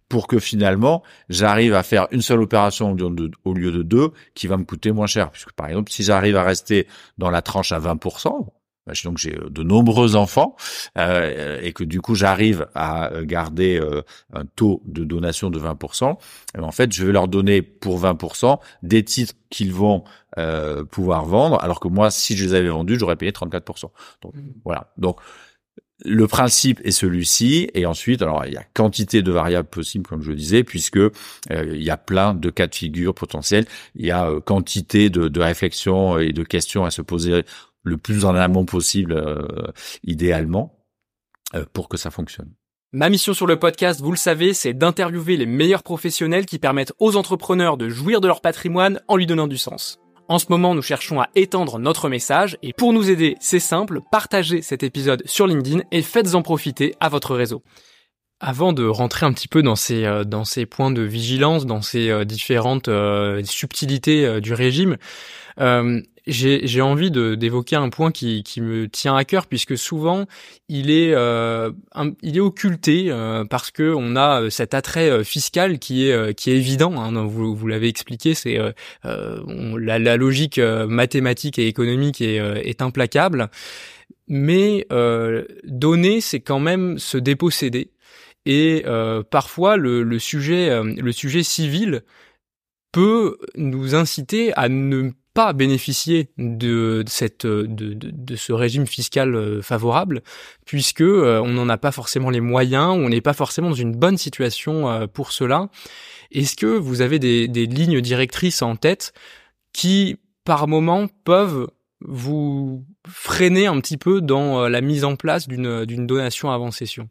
pour 0.07 0.27
que 0.27 0.39
finalement 0.39 1.03
j'arrive 1.29 1.73
à 1.73 1.83
faire 1.83 2.07
une 2.11 2.21
seule 2.21 2.41
opération 2.41 2.95
au 3.45 3.53
lieu 3.53 3.71
de 3.71 3.83
deux 3.83 4.11
qui 4.35 4.47
va 4.47 4.57
me 4.57 4.63
coûter 4.63 4.91
moins 4.91 5.07
cher. 5.07 5.29
Puisque 5.31 5.51
par 5.51 5.67
exemple, 5.67 5.91
si 5.91 6.03
j'arrive 6.03 6.37
à 6.37 6.43
rester 6.43 6.87
dans 7.17 7.29
la 7.29 7.41
tranche 7.41 7.71
à 7.71 7.79
20%, 7.79 8.47
donc 9.03 9.17
j'ai 9.17 9.35
euh, 9.35 9.49
de 9.49 9.63
nombreux 9.63 10.15
enfants 10.15 10.55
euh, 10.97 11.59
et 11.61 11.73
que 11.73 11.83
du 11.83 12.01
coup 12.01 12.15
j'arrive 12.15 12.67
à 12.75 13.11
euh, 13.11 13.23
garder 13.25 13.79
euh, 13.79 14.01
un 14.33 14.45
taux 14.45 14.81
de 14.85 15.03
donation 15.03 15.49
de 15.49 15.59
20%, 15.59 16.17
et 16.57 16.59
en 16.59 16.71
fait 16.71 16.91
je 16.93 17.05
vais 17.05 17.11
leur 17.11 17.27
donner 17.27 17.61
pour 17.61 17.99
20% 17.99 18.59
des 18.83 19.03
titres 19.03 19.33
qu'ils 19.49 19.73
vont 19.73 20.03
euh, 20.37 20.83
pouvoir 20.83 21.25
vendre, 21.25 21.61
alors 21.63 21.79
que 21.79 21.87
moi 21.87 22.11
si 22.11 22.35
je 22.35 22.45
les 22.45 22.53
avais 22.53 22.69
vendus 22.69 22.97
j'aurais 22.99 23.15
payé 23.15 23.31
34%. 23.31 23.89
Donc 24.21 24.35
mmh. 24.35 24.39
voilà. 24.63 24.91
Donc 24.97 25.19
le 26.05 26.27
principe 26.27 26.79
est 26.85 26.91
celui-ci, 26.91 27.69
et 27.73 27.85
ensuite, 27.85 28.21
alors 28.21 28.45
il 28.45 28.53
y 28.53 28.57
a 28.57 28.63
quantité 28.73 29.21
de 29.21 29.31
variables 29.31 29.67
possibles, 29.67 30.07
comme 30.07 30.21
je 30.21 30.29
le 30.29 30.37
disais, 30.37 30.63
puisque 30.63 30.97
euh, 30.97 31.11
il 31.49 31.83
y 31.83 31.89
a 31.89 31.97
plein 31.97 32.33
de 32.33 32.49
cas 32.49 32.67
de 32.67 32.75
figure 32.75 33.13
potentiels, 33.13 33.65
il 33.95 34.05
y 34.05 34.11
a 34.11 34.31
quantité 34.45 35.09
de, 35.09 35.27
de 35.27 35.41
réflexions 35.41 36.17
et 36.17 36.31
de 36.31 36.43
questions 36.43 36.85
à 36.85 36.91
se 36.91 37.01
poser 37.01 37.43
le 37.83 37.97
plus 37.97 38.25
en 38.25 38.35
amont 38.35 38.65
possible, 38.65 39.13
euh, 39.13 39.71
idéalement, 40.03 40.79
euh, 41.55 41.65
pour 41.73 41.89
que 41.89 41.97
ça 41.97 42.11
fonctionne. 42.11 42.51
Ma 42.91 43.09
mission 43.09 43.33
sur 43.33 43.45
le 43.45 43.59
podcast, 43.59 44.01
vous 44.01 44.11
le 44.11 44.17
savez, 44.17 44.53
c'est 44.53 44.73
d'interviewer 44.73 45.37
les 45.37 45.45
meilleurs 45.45 45.83
professionnels 45.83 46.45
qui 46.45 46.57
permettent 46.57 46.93
aux 46.99 47.17
entrepreneurs 47.17 47.77
de 47.77 47.87
jouir 47.87 48.19
de 48.19 48.27
leur 48.27 48.41
patrimoine 48.41 48.99
en 49.07 49.15
lui 49.15 49.27
donnant 49.27 49.47
du 49.47 49.57
sens. 49.57 49.99
En 50.27 50.39
ce 50.39 50.47
moment, 50.49 50.75
nous 50.75 50.81
cherchons 50.81 51.21
à 51.21 51.29
étendre 51.35 51.79
notre 51.79 52.09
message 52.09 52.57
et 52.61 52.73
pour 52.73 52.93
nous 52.93 53.09
aider, 53.09 53.35
c'est 53.39 53.59
simple, 53.59 53.99
partagez 54.11 54.61
cet 54.61 54.83
épisode 54.83 55.23
sur 55.25 55.47
LinkedIn 55.47 55.81
et 55.91 56.01
faites-en 56.01 56.41
profiter 56.41 56.95
à 56.99 57.09
votre 57.09 57.35
réseau. 57.35 57.63
Avant 58.39 58.73
de 58.73 58.85
rentrer 58.85 59.25
un 59.25 59.33
petit 59.33 59.47
peu 59.47 59.61
dans 59.61 59.75
ces 59.75 60.05
euh, 60.05 60.23
dans 60.23 60.45
ces 60.45 60.65
points 60.65 60.91
de 60.91 61.01
vigilance, 61.01 61.65
dans 61.65 61.81
ces 61.81 62.25
différentes 62.25 62.89
subtilités 63.43 64.39
du 64.39 64.53
régime, 64.53 64.97
j'ai 66.31 66.81
envie 66.81 67.11
d'évoquer 67.11 67.75
un 67.75 67.89
point 67.89 68.11
qui, 68.11 68.43
qui, 68.43 68.61
me 68.61 68.87
tient 68.87 69.15
à 69.15 69.23
cœur 69.25 69.47
puisque 69.47 69.77
souvent 69.77 70.25
il 70.67 70.91
est 70.91 71.13
euh, 71.13 71.71
il 72.21 72.37
est 72.37 72.41
occulté 72.41 73.05
euh, 73.09 73.45
parce 73.45 73.71
que 73.71 73.93
on 73.93 74.15
a 74.15 74.43
euh, 74.43 74.49
cet 74.49 74.73
attrait 74.73 75.09
euh, 75.09 75.23
fiscal 75.23 75.79
qui 75.79 76.07
est 76.07 76.33
qui 76.35 76.51
est 76.51 76.57
évident. 76.57 77.01
Hein, 77.01 77.25
vous, 77.25 77.55
vous 77.55 77.67
l'avez 77.67 77.87
expliqué, 77.87 78.33
c'est 78.33 78.57
la, 79.03 79.99
la, 79.99 80.17
logique 80.17 80.59
mathématique 80.59 81.59
et 81.59 81.67
économique 81.67 82.21
est, 82.21 82.35
est 82.37 82.81
implacable, 82.81 83.49
mais 84.27 84.87
donner 85.63 86.21
c'est 86.21 86.39
quand 86.39 86.59
même 86.59 86.99
se 86.99 87.17
déposséder 87.17 87.91
et 88.45 88.83
parfois 89.29 89.77
le, 89.77 90.03
le 90.03 90.19
sujet 90.19 90.81
le 90.83 91.11
sujet 91.11 91.43
civil 91.43 92.03
peut 92.91 93.37
nous 93.55 93.95
inciter 93.95 94.53
à 94.53 94.69
ne 94.69 95.11
pas 95.33 95.53
bénéficier 95.53 96.29
de, 96.37 97.03
cette 97.07 97.45
de, 97.45 97.93
de, 97.93 98.35
ce 98.35 98.51
régime 98.51 98.87
fiscal 98.87 99.35
euh, 99.35 99.61
favorable 99.61 100.21
puisque 100.65 101.01
euh, 101.01 101.39
on 101.39 101.49
n'en 101.49 101.69
a 101.69 101.77
pas 101.77 101.91
forcément 101.91 102.29
les 102.29 102.41
moyens, 102.41 102.89
on 102.89 103.09
n'est 103.09 103.21
pas 103.21 103.33
forcément 103.33 103.69
dans 103.69 103.75
une 103.75 103.95
bonne 103.95 104.17
situation 104.17 104.89
euh, 104.89 105.07
pour 105.07 105.31
cela. 105.31 105.69
Est-ce 106.31 106.55
que 106.55 106.65
vous 106.65 107.01
avez 107.01 107.19
des, 107.19 107.47
des 107.47 107.65
lignes 107.65 108.01
directrices 108.01 108.61
en 108.61 108.75
tête 108.75 109.13
qui 109.73 110.17
par 110.45 110.67
moment 110.67 111.07
peuvent 111.25 111.67
vous 112.01 112.85
freiner 113.07 113.67
un 113.67 113.79
petit 113.81 113.97
peu 113.97 114.21
dans 114.21 114.67
la 114.67 114.81
mise 114.81 115.03
en 115.03 115.15
place 115.15 115.47
d'une 115.47 115.85
d'une 115.85 116.07
donation 116.07 116.49
avant 116.49 116.71
session 116.71 117.09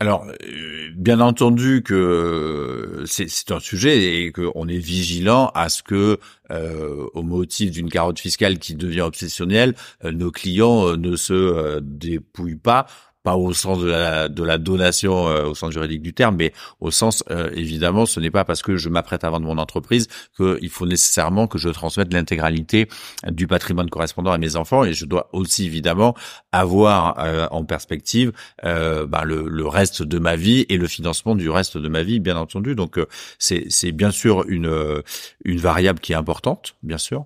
alors, 0.00 0.26
euh, 0.26 0.90
bien 0.96 1.20
entendu 1.20 1.82
que 1.82 1.94
euh, 1.94 3.06
c'est 3.06 3.52
un 3.52 3.60
sujet 3.60 4.24
et 4.24 4.32
qu'on 4.32 4.66
est 4.66 4.78
vigilant 4.78 5.52
à 5.54 5.68
ce 5.68 5.82
que, 5.82 6.18
euh, 6.50 7.06
au 7.14 7.22
motif 7.22 7.70
d'une 7.70 7.88
carotte 7.88 8.18
fiscale 8.18 8.58
qui 8.58 8.74
devient 8.74 9.02
obsessionnelle, 9.02 9.74
nos 10.02 10.32
clients 10.32 10.96
ne 10.96 11.16
se 11.16 11.78
dépouillent 11.80 12.56
pas 12.56 12.86
pas 13.24 13.36
au 13.36 13.52
sens 13.54 13.80
de 13.80 13.88
la, 13.88 14.28
de 14.28 14.42
la 14.44 14.58
donation 14.58 15.28
euh, 15.28 15.46
au 15.46 15.54
sens 15.54 15.72
juridique 15.72 16.02
du 16.02 16.12
terme, 16.12 16.36
mais 16.36 16.52
au 16.78 16.90
sens 16.90 17.24
euh, 17.30 17.50
évidemment, 17.54 18.06
ce 18.06 18.20
n'est 18.20 18.30
pas 18.30 18.44
parce 18.44 18.62
que 18.62 18.76
je 18.76 18.88
m'apprête 18.90 19.24
à 19.24 19.30
vendre 19.30 19.46
mon 19.46 19.58
entreprise 19.58 20.08
qu'il 20.36 20.68
faut 20.68 20.86
nécessairement 20.86 21.46
que 21.48 21.58
je 21.58 21.70
transmette 21.70 22.12
l'intégralité 22.12 22.86
du 23.28 23.46
patrimoine 23.46 23.88
correspondant 23.88 24.30
à 24.30 24.38
mes 24.38 24.56
enfants, 24.56 24.84
et 24.84 24.92
je 24.92 25.06
dois 25.06 25.30
aussi 25.32 25.64
évidemment 25.64 26.14
avoir 26.52 27.18
euh, 27.18 27.48
en 27.50 27.64
perspective 27.64 28.32
bah, 28.62 29.24
le, 29.24 29.48
le, 29.48 29.66
reste 29.66 30.02
de 30.02 30.18
ma 30.18 30.36
vie 30.36 30.66
et 30.68 30.76
le 30.76 30.86
financement 30.86 31.34
du 31.34 31.48
reste 31.48 31.78
de 31.78 31.88
ma 31.88 32.02
vie, 32.02 32.20
bien 32.20 32.36
entendu. 32.36 32.74
Donc 32.74 32.98
c'est 33.38 33.92
bien 33.92 34.10
sûr 34.10 34.44
une 34.48 35.02
une 35.44 35.58
variable 35.58 36.00
qui 36.00 36.12
est 36.12 36.16
importante, 36.16 36.76
bien 36.82 36.98
sûr. 36.98 37.24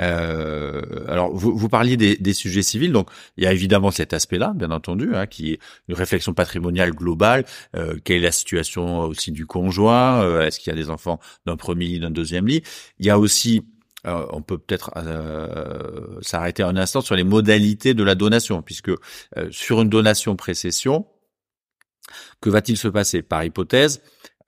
Euh, 0.00 0.82
alors, 1.08 1.34
vous, 1.34 1.56
vous 1.56 1.68
parliez 1.68 1.96
des, 1.96 2.16
des, 2.16 2.34
sujets 2.34 2.62
civils, 2.62 2.92
donc 2.92 3.08
il 3.36 3.44
y 3.44 3.46
a 3.46 3.52
évidemment 3.52 3.90
cet 3.90 4.12
aspect-là, 4.12 4.52
bien 4.54 4.70
entendu, 4.70 5.14
hein, 5.14 5.26
qui 5.26 5.52
est 5.52 5.58
une 5.88 5.94
réflexion 5.94 6.34
patrimoniale 6.34 6.92
globale. 6.92 7.44
Euh, 7.76 7.96
quelle 8.04 8.18
est 8.18 8.20
la 8.20 8.32
situation 8.32 9.00
aussi 9.00 9.32
du 9.32 9.46
conjoint? 9.46 10.22
Euh, 10.22 10.46
Est-ce 10.46 10.60
qu'il 10.60 10.70
y 10.70 10.74
a 10.74 10.76
des 10.76 10.90
enfants 10.90 11.18
d'un 11.46 11.56
premier 11.56 11.86
lit, 11.86 12.00
d'un 12.00 12.10
deuxième 12.10 12.46
lit? 12.46 12.62
Il 12.98 13.06
y 13.06 13.10
a 13.10 13.18
aussi 13.18 13.64
euh, 14.06 14.24
on 14.30 14.40
peut 14.40 14.58
peut-être 14.58 14.90
euh, 14.96 16.20
s'arrêter 16.22 16.62
un 16.62 16.76
instant 16.76 17.00
sur 17.00 17.16
les 17.16 17.24
modalités 17.24 17.92
de 17.94 18.04
la 18.04 18.14
donation, 18.14 18.62
puisque 18.62 18.90
euh, 18.90 19.50
sur 19.50 19.80
une 19.82 19.88
donation 19.88 20.36
précession, 20.36 21.06
que 22.40 22.50
va-t-il 22.50 22.76
se 22.76 22.88
passer? 22.88 23.22
Par 23.22 23.42
hypothèse, 23.44 24.02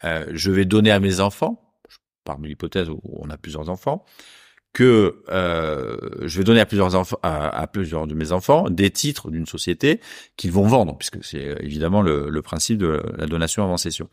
je 0.04 0.52
vais 0.52 0.64
donner 0.64 0.92
à 0.92 1.00
mes 1.00 1.18
enfants, 1.18 1.74
par 2.22 2.38
l'hypothèse 2.38 2.88
où 2.88 3.00
on 3.04 3.30
a 3.30 3.36
plusieurs 3.36 3.68
enfants, 3.68 4.04
que 4.78 5.22
je 5.26 6.38
vais 6.38 6.44
donner 6.44 6.60
à 6.60 6.66
plusieurs 6.66 6.94
enfants, 6.94 7.18
à, 7.24 7.66
plusieurs 7.66 8.06
de 8.06 8.14
mes 8.14 8.30
enfants 8.30 8.70
des 8.70 8.90
titres 8.90 9.28
d'une 9.28 9.46
société 9.46 10.00
qu'ils 10.36 10.52
vont 10.52 10.68
vendre, 10.68 10.96
puisque 10.96 11.24
c'est 11.24 11.56
évidemment 11.60 12.00
le, 12.00 12.30
le, 12.30 12.42
principe 12.42 12.78
de 12.78 13.02
la 13.16 13.26
donation 13.26 13.64
avant 13.64 13.76
cession. 13.76 14.08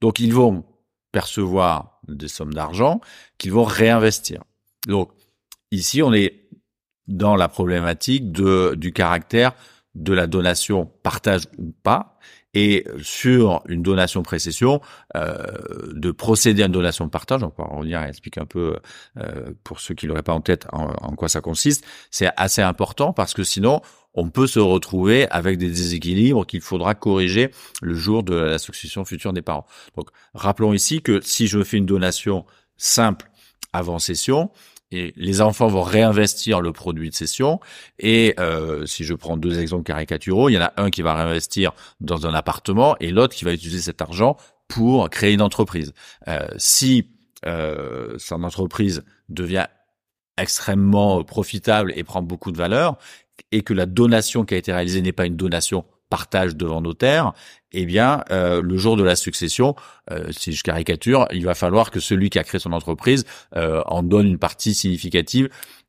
Donc 0.00 0.18
ils 0.18 0.32
vont 0.32 0.64
percevoir 1.12 2.00
des 2.08 2.28
sommes 2.28 2.54
d'argent 2.54 3.02
qu'ils 3.36 3.52
vont 3.52 3.64
réinvestir. 3.64 4.42
Donc 4.86 5.10
ici, 5.72 6.02
on 6.02 6.14
est 6.14 6.48
dans 7.06 7.36
la 7.36 7.48
problématique 7.48 8.32
de, 8.32 8.74
du 8.76 8.94
caractère 8.94 9.52
de 9.94 10.14
la 10.14 10.26
donation 10.26 10.86
partage 11.02 11.42
ou 11.58 11.74
pas, 11.82 12.17
et 12.54 12.84
sur 13.02 13.62
une 13.68 13.82
donation 13.82 14.22
précession, 14.22 14.80
euh, 15.16 15.36
de 15.92 16.10
procéder 16.10 16.62
à 16.62 16.66
une 16.66 16.72
donation 16.72 17.08
partage, 17.08 17.42
on 17.42 17.52
va 17.56 17.68
revenir 17.68 18.02
et 18.02 18.08
expliquer 18.08 18.40
un 18.40 18.46
peu 18.46 18.78
euh, 19.18 19.52
pour 19.64 19.80
ceux 19.80 19.94
qui 19.94 20.06
l'auraient 20.06 20.22
pas 20.22 20.32
en 20.32 20.40
tête 20.40 20.66
en, 20.72 20.86
en 20.86 21.14
quoi 21.14 21.28
ça 21.28 21.40
consiste, 21.40 21.84
c'est 22.10 22.30
assez 22.36 22.62
important 22.62 23.12
parce 23.12 23.34
que 23.34 23.44
sinon 23.44 23.82
on 24.14 24.30
peut 24.30 24.46
se 24.46 24.58
retrouver 24.58 25.28
avec 25.30 25.58
des 25.58 25.68
déséquilibres 25.68 26.46
qu'il 26.46 26.60
faudra 26.60 26.94
corriger 26.94 27.50
le 27.82 27.94
jour 27.94 28.22
de 28.22 28.34
la 28.34 28.58
succession 28.58 29.04
future 29.04 29.32
des 29.32 29.42
parents. 29.42 29.66
Donc 29.96 30.08
rappelons 30.34 30.72
ici 30.72 31.02
que 31.02 31.20
si 31.20 31.46
je 31.46 31.62
fais 31.62 31.76
une 31.76 31.86
donation 31.86 32.44
simple 32.76 33.30
avant 33.72 33.98
cession, 33.98 34.50
et 34.90 35.12
les 35.16 35.40
enfants 35.40 35.68
vont 35.68 35.82
réinvestir 35.82 36.60
le 36.60 36.72
produit 36.72 37.10
de 37.10 37.14
cession. 37.14 37.60
Et 37.98 38.34
euh, 38.38 38.86
si 38.86 39.04
je 39.04 39.14
prends 39.14 39.36
deux 39.36 39.60
exemples 39.60 39.84
caricaturaux, 39.84 40.48
il 40.48 40.54
y 40.54 40.58
en 40.58 40.62
a 40.62 40.72
un 40.76 40.90
qui 40.90 41.02
va 41.02 41.14
réinvestir 41.14 41.72
dans 42.00 42.26
un 42.26 42.34
appartement 42.34 42.96
et 43.00 43.10
l'autre 43.10 43.34
qui 43.34 43.44
va 43.44 43.52
utiliser 43.52 43.80
cet 43.80 44.00
argent 44.00 44.36
pour 44.66 45.08
créer 45.10 45.32
une 45.32 45.42
entreprise. 45.42 45.92
Euh, 46.28 46.46
si 46.56 47.10
euh, 47.46 48.14
son 48.18 48.42
entreprise 48.42 49.04
devient 49.28 49.66
extrêmement 50.36 51.24
profitable 51.24 51.92
et 51.96 52.04
prend 52.04 52.22
beaucoup 52.22 52.52
de 52.52 52.56
valeur, 52.56 52.96
et 53.52 53.62
que 53.62 53.74
la 53.74 53.86
donation 53.86 54.44
qui 54.44 54.54
a 54.54 54.56
été 54.56 54.72
réalisée 54.72 55.00
n'est 55.00 55.12
pas 55.12 55.26
une 55.26 55.36
donation 55.36 55.84
partage 56.08 56.56
devant 56.56 56.80
notaire, 56.80 57.32
eh 57.72 57.84
bien, 57.84 58.24
euh, 58.30 58.62
le 58.62 58.76
jour 58.76 58.96
de 58.96 59.02
la 59.02 59.16
succession, 59.16 59.74
euh, 60.10 60.28
si 60.30 60.52
je 60.52 60.62
caricature, 60.62 61.26
il 61.32 61.44
va 61.44 61.54
falloir 61.54 61.90
que 61.90 62.00
celui 62.00 62.30
qui 62.30 62.38
a 62.38 62.44
créé 62.44 62.58
son 62.58 62.72
entreprise 62.72 63.24
euh, 63.56 63.82
en 63.86 64.02
donne 64.02 64.26
une 64.26 64.38
partie 64.38 64.74
significative 64.74 65.48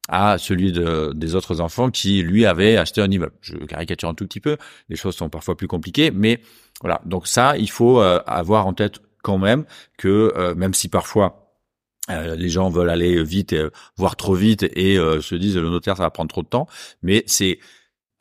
à 0.10 0.38
celui 0.38 0.72
de, 0.72 1.14
des 1.16 1.36
autres 1.36 1.62
enfants 1.62 1.92
qui, 1.92 2.22
lui, 2.24 2.46
avait 2.46 2.78
acheté 2.78 3.02
un 3.02 3.10
immeuble. 3.10 3.36
Je 3.42 3.56
caricature 3.58 4.10
un 4.10 4.14
tout 4.14 4.26
petit 4.26 4.40
peu, 4.40 4.58
les 4.90 4.96
choses 4.96 5.16
sont 5.16 5.30
parfois 5.30 5.56
plus 5.56 5.68
compliquées, 5.68 6.12
mais 6.12 6.42
voilà. 6.82 7.00
Donc 7.06 7.28
ça, 7.28 7.58
il 7.58 7.70
faut 7.70 8.02
euh, 8.02 8.20
avoir 8.26 8.68
en 8.68 8.74
tête 8.74 9.00
quand 9.22 9.38
même 9.38 9.66
que, 9.98 10.34
euh, 10.36 10.56
même 10.56 10.74
si 10.74 10.90
parfois 10.90 11.46
les 12.38 12.50
gens 12.50 12.70
veulent 12.70 12.90
aller 12.90 13.24
vite, 13.24 13.56
voire 13.96 14.16
trop 14.16 14.34
vite, 14.34 14.64
et 14.64 14.96
se 14.96 15.36
disent 15.36 15.58
le 15.58 15.70
notaire 15.70 15.96
ça 15.96 16.02
va 16.02 16.10
prendre 16.10 16.30
trop 16.30 16.42
de 16.42 16.48
temps, 16.48 16.66
mais 17.04 17.24
c'est 17.28 17.60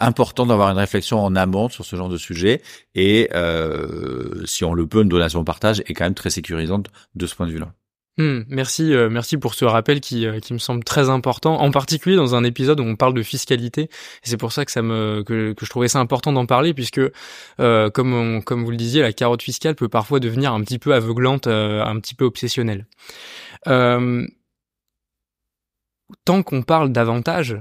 important 0.00 0.46
d'avoir 0.46 0.70
une 0.70 0.78
réflexion 0.78 1.20
en 1.20 1.34
amont 1.36 1.68
sur 1.68 1.84
ce 1.84 1.96
genre 1.96 2.08
de 2.08 2.18
sujet 2.18 2.62
et 2.94 3.28
euh, 3.34 4.44
si 4.46 4.64
on 4.64 4.72
le 4.72 4.86
peut, 4.86 5.02
une 5.02 5.08
donation 5.08 5.44
partage 5.44 5.80
est 5.80 5.94
quand 5.94 6.04
même 6.04 6.14
très 6.14 6.30
sécurisante 6.30 6.86
de 7.14 7.26
ce 7.26 7.34
point 7.34 7.46
de 7.46 7.52
vue-là. 7.52 7.72
Hmm, 8.18 8.42
merci, 8.48 8.92
euh, 8.94 9.08
merci 9.08 9.36
pour 9.36 9.54
ce 9.54 9.64
rappel 9.64 10.00
qui, 10.00 10.26
euh, 10.26 10.40
qui 10.40 10.52
me 10.52 10.58
semble 10.58 10.82
très 10.82 11.08
important, 11.08 11.60
en 11.60 11.70
particulier 11.70 12.16
dans 12.16 12.34
un 12.34 12.42
épisode 12.42 12.80
où 12.80 12.82
on 12.82 12.96
parle 12.96 13.14
de 13.14 13.22
fiscalité. 13.22 13.82
Et 13.82 13.88
c'est 14.24 14.36
pour 14.36 14.50
ça 14.50 14.64
que 14.64 14.72
ça 14.72 14.82
me 14.82 15.22
que, 15.24 15.52
que 15.52 15.64
je 15.64 15.70
trouvais 15.70 15.86
ça 15.86 16.00
important 16.00 16.32
d'en 16.32 16.44
parler, 16.44 16.74
puisque 16.74 17.00
euh, 17.60 17.90
comme 17.90 18.12
on, 18.12 18.40
comme 18.40 18.64
vous 18.64 18.72
le 18.72 18.76
disiez, 18.76 19.02
la 19.02 19.12
carotte 19.12 19.42
fiscale 19.42 19.76
peut 19.76 19.88
parfois 19.88 20.18
devenir 20.18 20.52
un 20.52 20.60
petit 20.62 20.80
peu 20.80 20.94
aveuglante, 20.94 21.46
un 21.46 22.00
petit 22.00 22.16
peu 22.16 22.24
obsessionnelle. 22.24 22.86
tant 26.24 26.42
qu'on 26.42 26.62
parle 26.62 26.90
d'avantages, 26.90 27.56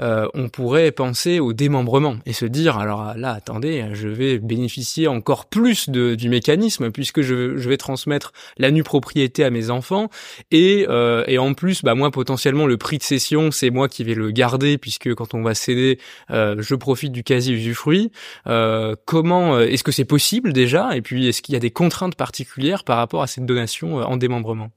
euh, 0.00 0.28
on 0.34 0.48
pourrait 0.48 0.92
penser 0.92 1.40
au 1.40 1.52
démembrement 1.52 2.16
et 2.26 2.32
se 2.32 2.44
dire 2.44 2.78
alors 2.78 3.14
là 3.16 3.32
attendez 3.32 3.86
je 3.94 4.08
vais 4.08 4.38
bénéficier 4.38 5.08
encore 5.08 5.46
plus 5.46 5.88
du 5.88 6.28
mécanisme 6.28 6.90
puisque 6.90 7.22
je, 7.22 7.56
je, 7.56 7.68
vais 7.68 7.78
transmettre 7.78 8.32
la 8.58 8.70
nue 8.70 8.82
propriété 8.82 9.42
à 9.42 9.50
mes 9.50 9.70
enfants 9.70 10.10
et, 10.50 10.86
euh, 10.88 11.24
et 11.26 11.38
en 11.38 11.54
plus 11.54 11.82
bah 11.82 11.94
moi 11.94 12.10
potentiellement 12.10 12.66
le 12.66 12.76
prix 12.76 12.98
de 12.98 13.02
cession 13.02 13.50
c'est 13.50 13.70
moi 13.70 13.88
qui 13.88 14.04
vais 14.04 14.14
le 14.14 14.30
garder 14.30 14.76
puisque 14.76 15.14
quand 15.14 15.32
on 15.32 15.42
va 15.42 15.54
céder 15.54 15.98
euh, 16.30 16.56
je 16.58 16.74
profite 16.74 17.12
du 17.12 17.22
quasi 17.22 17.52
usufruit. 17.52 18.10
Comment 18.44 19.60
est-ce 19.60 19.84
que 19.84 19.92
c'est 19.92 20.04
possible 20.04 20.52
déjà 20.52 20.96
et 20.96 21.02
puis 21.02 21.28
est-ce 21.28 21.42
qu'il 21.42 21.54
y 21.54 21.56
a 21.56 21.60
des 21.60 21.70
contraintes 21.70 22.16
particulières 22.16 22.84
par 22.84 22.98
rapport 22.98 23.22
à 23.22 23.26
cette 23.26 23.46
donation 23.46 23.96
en 23.96 24.16
démembrement? 24.16 24.70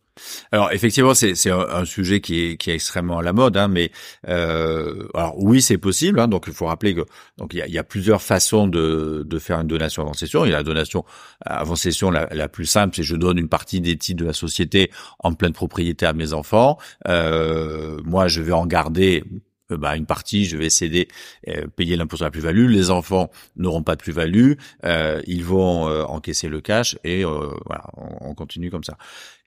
Alors 0.52 0.72
effectivement, 0.72 1.14
c'est 1.14 1.34
un, 1.50 1.86
sujet 1.86 2.22
qui 2.22 2.44
est, 2.44 2.58
qui 2.58 2.72
est 2.72 2.76
extrêmement 2.76 3.20
à 3.20 3.24
la 3.24 3.34
mode, 3.34 3.58
hein, 3.58 3.68
mais 3.68 3.92
euh, 4.28 5.08
alors 5.14 5.36
oui, 5.38 5.62
c'est 5.62 5.78
possible. 5.78 6.20
Hein, 6.20 6.28
donc 6.28 6.46
il 6.48 6.54
faut 6.54 6.66
rappeler 6.66 6.96
que 6.96 7.06
donc 7.38 7.54
il 7.54 7.58
y 7.58 7.62
a, 7.62 7.68
il 7.68 7.74
y 7.74 7.78
a 7.78 7.84
plusieurs 7.84 8.22
façons 8.22 8.68
de, 8.68 9.24
de 9.26 9.40
faire 9.40 9.60
une 9.60 9.68
donation 9.68 10.04
avant 10.04 10.14
cession. 10.14 10.46
Il 10.46 10.52
y 10.52 10.54
a 10.54 10.58
la 10.58 10.64
donation 10.64 11.06
avant 11.46 11.76
cession 11.76 12.12
la, 12.12 12.28
la 12.32 12.48
plus 12.48 12.66
simple, 12.66 12.96
c'est 12.96 13.04
je 13.04 13.16
donne 13.16 13.38
une 13.38 13.50
partie 13.50 13.82
des 13.82 13.98
titres 13.98 14.22
de 14.22 14.26
la 14.26 14.34
société 14.34 14.92
en 15.20 15.34
pleine 15.34 15.54
propriété 15.54 16.06
à 16.06 16.14
mes 16.14 16.34
enfants. 16.34 16.78
Euh, 17.08 18.00
moi, 18.04 18.28
je 18.28 18.42
vais 18.42 18.52
en 18.52 18.66
garder 18.66 19.24
euh, 19.72 19.78
bah, 19.78 19.96
une 19.96 20.06
partie, 20.06 20.46
je 20.46 20.58
vais 20.58 20.70
céder, 20.70 21.08
euh, 21.48 21.68
payer 21.68 21.96
l'impôt 21.96 22.18
sur 22.18 22.26
la 22.26 22.32
plus-value. 22.32 22.70
Les 22.70 22.92
enfants 22.92 23.30
n'auront 23.56 23.84
pas 23.84 23.96
de 23.96 24.02
plus-value, 24.02 24.54
euh, 24.86 25.22
ils 25.28 25.44
vont 25.44 25.88
euh, 25.88 26.04
encaisser 26.04 26.50
le 26.50 26.62
cash 26.62 26.98
et 27.04 27.24
voilà, 27.24 27.86
on, 27.98 28.30
on, 28.30 28.34
continue 28.34 28.72
comme 28.72 28.84
ça. 28.84 28.98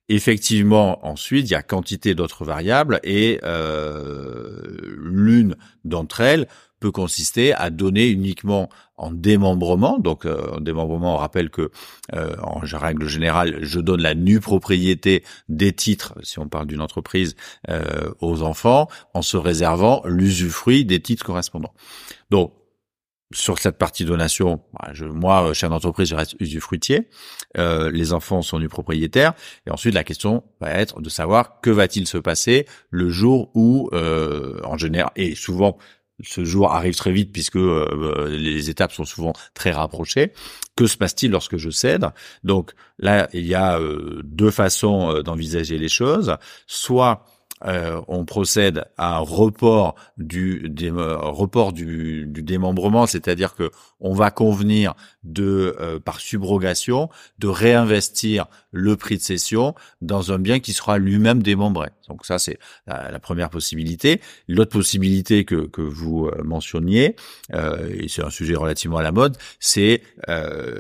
Effectivement, 0.09 1.07
ensuite, 1.07 1.49
il 1.49 1.53
y 1.53 1.57
a 1.57 1.63
quantité 1.63 2.15
d'autres 2.15 2.45
variables 2.45 3.01
et 3.05 3.41
euh, 3.45 4.61
l'une 4.99 5.57
d'entre 5.85 6.21
elles 6.21 6.49
peut 6.83 6.91
consister 6.91 7.55
à 7.55 7.71
donner 7.71 8.09
uniquement 8.09 8.69
en 8.97 9.13
démembrement. 9.13 9.99
Donc, 9.99 10.27
euh, 10.27 10.57
en 10.57 10.61
démembrement, 10.61 11.15
on 11.15 11.17
rappelle 11.17 11.49
que, 11.49 11.71
euh, 12.13 12.35
en 12.43 12.61
règle 12.61 13.07
générale, 13.09 13.59
je 13.63 13.81
donne 13.81 14.03
la 14.03 14.15
nue 14.15 14.41
propriété 14.41 15.25
des 15.49 15.73
titres, 15.73 16.15
si 16.23 16.41
on 16.41 16.49
parle 16.49 16.67
d'une 16.67 16.81
entreprise, 16.81 17.37
euh, 17.71 18.13
aux 18.21 18.43
enfants, 18.43 18.89
en 19.15 19.23
se 19.23 19.37
réservant 19.37 20.03
l'usufruit 20.05 20.85
des 20.85 21.01
titres 21.01 21.25
correspondants. 21.25 21.75
Donc, 22.31 22.53
sur 23.33 23.59
cette 23.59 23.79
partie 23.79 24.05
donation, 24.05 24.63
bah, 24.73 24.91
je, 24.93 25.05
moi, 25.05 25.53
chef 25.55 25.71
d'entreprise, 25.71 26.09
je 26.09 26.15
reste 26.15 26.35
usufruitier. 26.41 27.09
Euh, 27.59 27.91
les 27.91 28.13
enfants 28.13 28.43
sont 28.43 28.59
du 28.59 28.69
propriétaire. 28.69 29.35
Et 29.67 29.71
ensuite, 29.71 29.95
la 29.95 30.05
question 30.05 30.45
va 30.61 30.71
être 30.71 31.01
de 31.01 31.09
savoir 31.09 31.61
que 31.61 31.71
va-t-il 31.71 32.07
se 32.07 32.19
passer 32.19 32.67
le 32.91 33.11
jour 33.11 33.51
où, 33.55 33.89
euh, 33.93 34.61
en 34.65 34.77
général, 34.77 35.11
et 35.17 35.35
souvent, 35.35 35.79
ce 36.23 36.45
jour 36.45 36.73
arrive 36.73 36.95
très 36.95 37.13
vite 37.13 37.33
puisque 37.33 37.57
euh, 37.57 38.29
les 38.31 38.71
étapes 38.71 38.93
sont 38.93 39.05
souvent 39.05 39.33
très 39.55 39.71
rapprochées. 39.71 40.33
Que 40.77 40.87
se 40.87 40.97
passe-t-il 40.97 41.31
lorsque 41.31 41.57
je 41.57 41.71
cède? 41.71 42.07
Donc 42.45 42.73
là, 42.99 43.29
il 43.33 43.47
y 43.47 43.55
a 43.55 43.79
euh, 43.79 44.21
deux 44.25 44.51
façons 44.51 45.11
euh, 45.11 45.23
d'envisager 45.23 45.79
les 45.79 45.89
choses. 45.89 46.37
Soit 46.67 47.25
euh, 47.65 48.01
on 48.09 48.25
procède 48.25 48.85
à 48.97 49.17
un 49.17 49.21
report 49.21 49.95
du, 50.19 50.73
report 50.81 51.73
du, 51.73 52.27
démembrement, 52.27 53.07
c'est-à-dire 53.07 53.55
que 53.55 53.71
on 54.01 54.15
va 54.15 54.31
convenir 54.31 54.95
de 55.23 55.77
euh, 55.81 56.01
par 56.01 56.21
subrogation 56.21 57.09
de 57.39 57.49
réinvestir 57.49 58.47
le 58.73 58.97
prix 58.97 59.17
de 59.17 59.23
cession 59.23 59.75
dans 60.01 60.33
un 60.33 60.39
bien 60.39 60.59
qui 60.59 60.73
sera 60.73 60.99
lui-même 60.99 61.43
démembré. 61.43 61.91
Donc 62.09 62.27
ça 62.27 62.39
c'est 62.39 62.59
la, 62.87 63.19
première 63.21 63.51
possibilité. 63.51 64.21
L'autre 64.49 64.73
possibilité 64.73 65.45
que, 65.45 65.67
que 65.67 65.83
vous 65.83 66.27
euh, 66.27 66.43
mentionniez, 66.43 67.15
et 67.53 68.09
c'est 68.09 68.25
un 68.25 68.31
sujet 68.31 68.57
relativement 68.57 68.99
à 68.99 69.03
la 69.03 69.13
mode, 69.13 69.37
c'est 69.61 70.03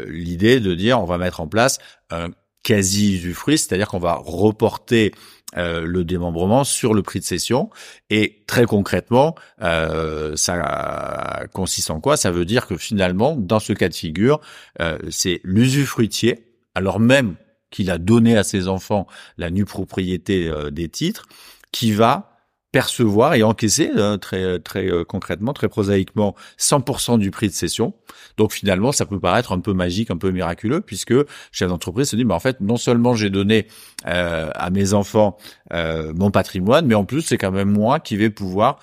l'idée 0.08 0.60
de 0.60 0.74
dire 0.74 1.00
on 1.00 1.04
va 1.04 1.18
mettre 1.18 1.40
en 1.40 1.46
place 1.46 1.78
un 2.10 2.30
quasi 2.62 3.16
usufruit, 3.16 3.58
c'est-à-dire 3.58 3.88
qu'on 3.88 3.98
va 3.98 4.14
reporter 4.14 5.12
euh, 5.56 5.84
le 5.84 6.04
démembrement 6.04 6.64
sur 6.64 6.94
le 6.94 7.02
prix 7.02 7.20
de 7.20 7.24
cession. 7.24 7.70
Et 8.08 8.42
très 8.46 8.64
concrètement, 8.64 9.34
euh, 9.60 10.34
ça 10.36 11.44
consiste 11.52 11.90
en 11.90 12.00
quoi? 12.00 12.16
Ça 12.16 12.30
veut 12.30 12.44
dire 12.44 12.66
que 12.66 12.76
finalement, 12.76 13.36
dans 13.36 13.60
ce 13.60 13.72
cas 13.72 13.88
de 13.88 13.94
figure, 13.94 14.40
euh, 14.80 14.98
c'est 15.10 15.40
l'usufruitier, 15.44 16.46
alors 16.74 17.00
même 17.00 17.34
qu'il 17.70 17.90
a 17.90 17.98
donné 17.98 18.36
à 18.36 18.44
ses 18.44 18.68
enfants 18.68 19.06
la 19.36 19.50
nue 19.50 19.64
propriété 19.64 20.50
des 20.70 20.88
titres, 20.88 21.26
qui 21.70 21.92
va 21.92 22.31
percevoir 22.72 23.34
et 23.34 23.42
encaisser 23.42 23.90
euh, 23.96 24.16
très 24.16 24.58
très 24.58 24.90
euh, 24.90 25.04
concrètement, 25.04 25.52
très 25.52 25.68
prosaïquement 25.68 26.34
100% 26.58 27.18
du 27.18 27.30
prix 27.30 27.48
de 27.48 27.52
cession. 27.52 27.94
Donc 28.38 28.52
finalement, 28.52 28.92
ça 28.92 29.04
peut 29.06 29.20
paraître 29.20 29.52
un 29.52 29.60
peu 29.60 29.74
magique, 29.74 30.10
un 30.10 30.16
peu 30.16 30.30
miraculeux, 30.30 30.80
puisque 30.80 31.14
chef 31.52 31.68
d'entreprise 31.68 32.08
se 32.08 32.16
dit, 32.16 32.24
mais 32.24 32.34
en 32.34 32.40
fait, 32.40 32.60
non 32.60 32.78
seulement 32.78 33.14
j'ai 33.14 33.30
donné 33.30 33.68
euh, 34.06 34.50
à 34.54 34.70
mes 34.70 34.94
enfants 34.94 35.36
mon 35.72 36.30
patrimoine, 36.30 36.86
mais 36.86 36.94
en 36.94 37.04
plus 37.04 37.22
c'est 37.22 37.38
quand 37.38 37.50
même 37.50 37.70
moi 37.70 38.00
qui 38.00 38.16
vais 38.16 38.30
pouvoir 38.30 38.78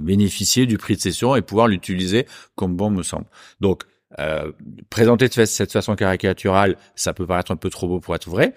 bénéficier 0.00 0.66
du 0.66 0.78
prix 0.78 0.96
de 0.96 1.00
cession 1.00 1.36
et 1.36 1.42
pouvoir 1.42 1.68
l'utiliser 1.68 2.26
comme 2.56 2.74
bon 2.76 2.90
me 2.90 3.02
semble. 3.02 3.26
Donc 3.60 3.84
euh, 4.20 4.52
présenter 4.90 5.28
de 5.28 5.44
cette 5.44 5.72
façon 5.72 5.96
caricaturale, 5.96 6.76
ça 6.94 7.12
peut 7.12 7.26
paraître 7.26 7.50
un 7.50 7.56
peu 7.56 7.68
trop 7.70 7.88
beau 7.88 8.00
pour 8.00 8.14
être 8.14 8.28
vrai. 8.28 8.54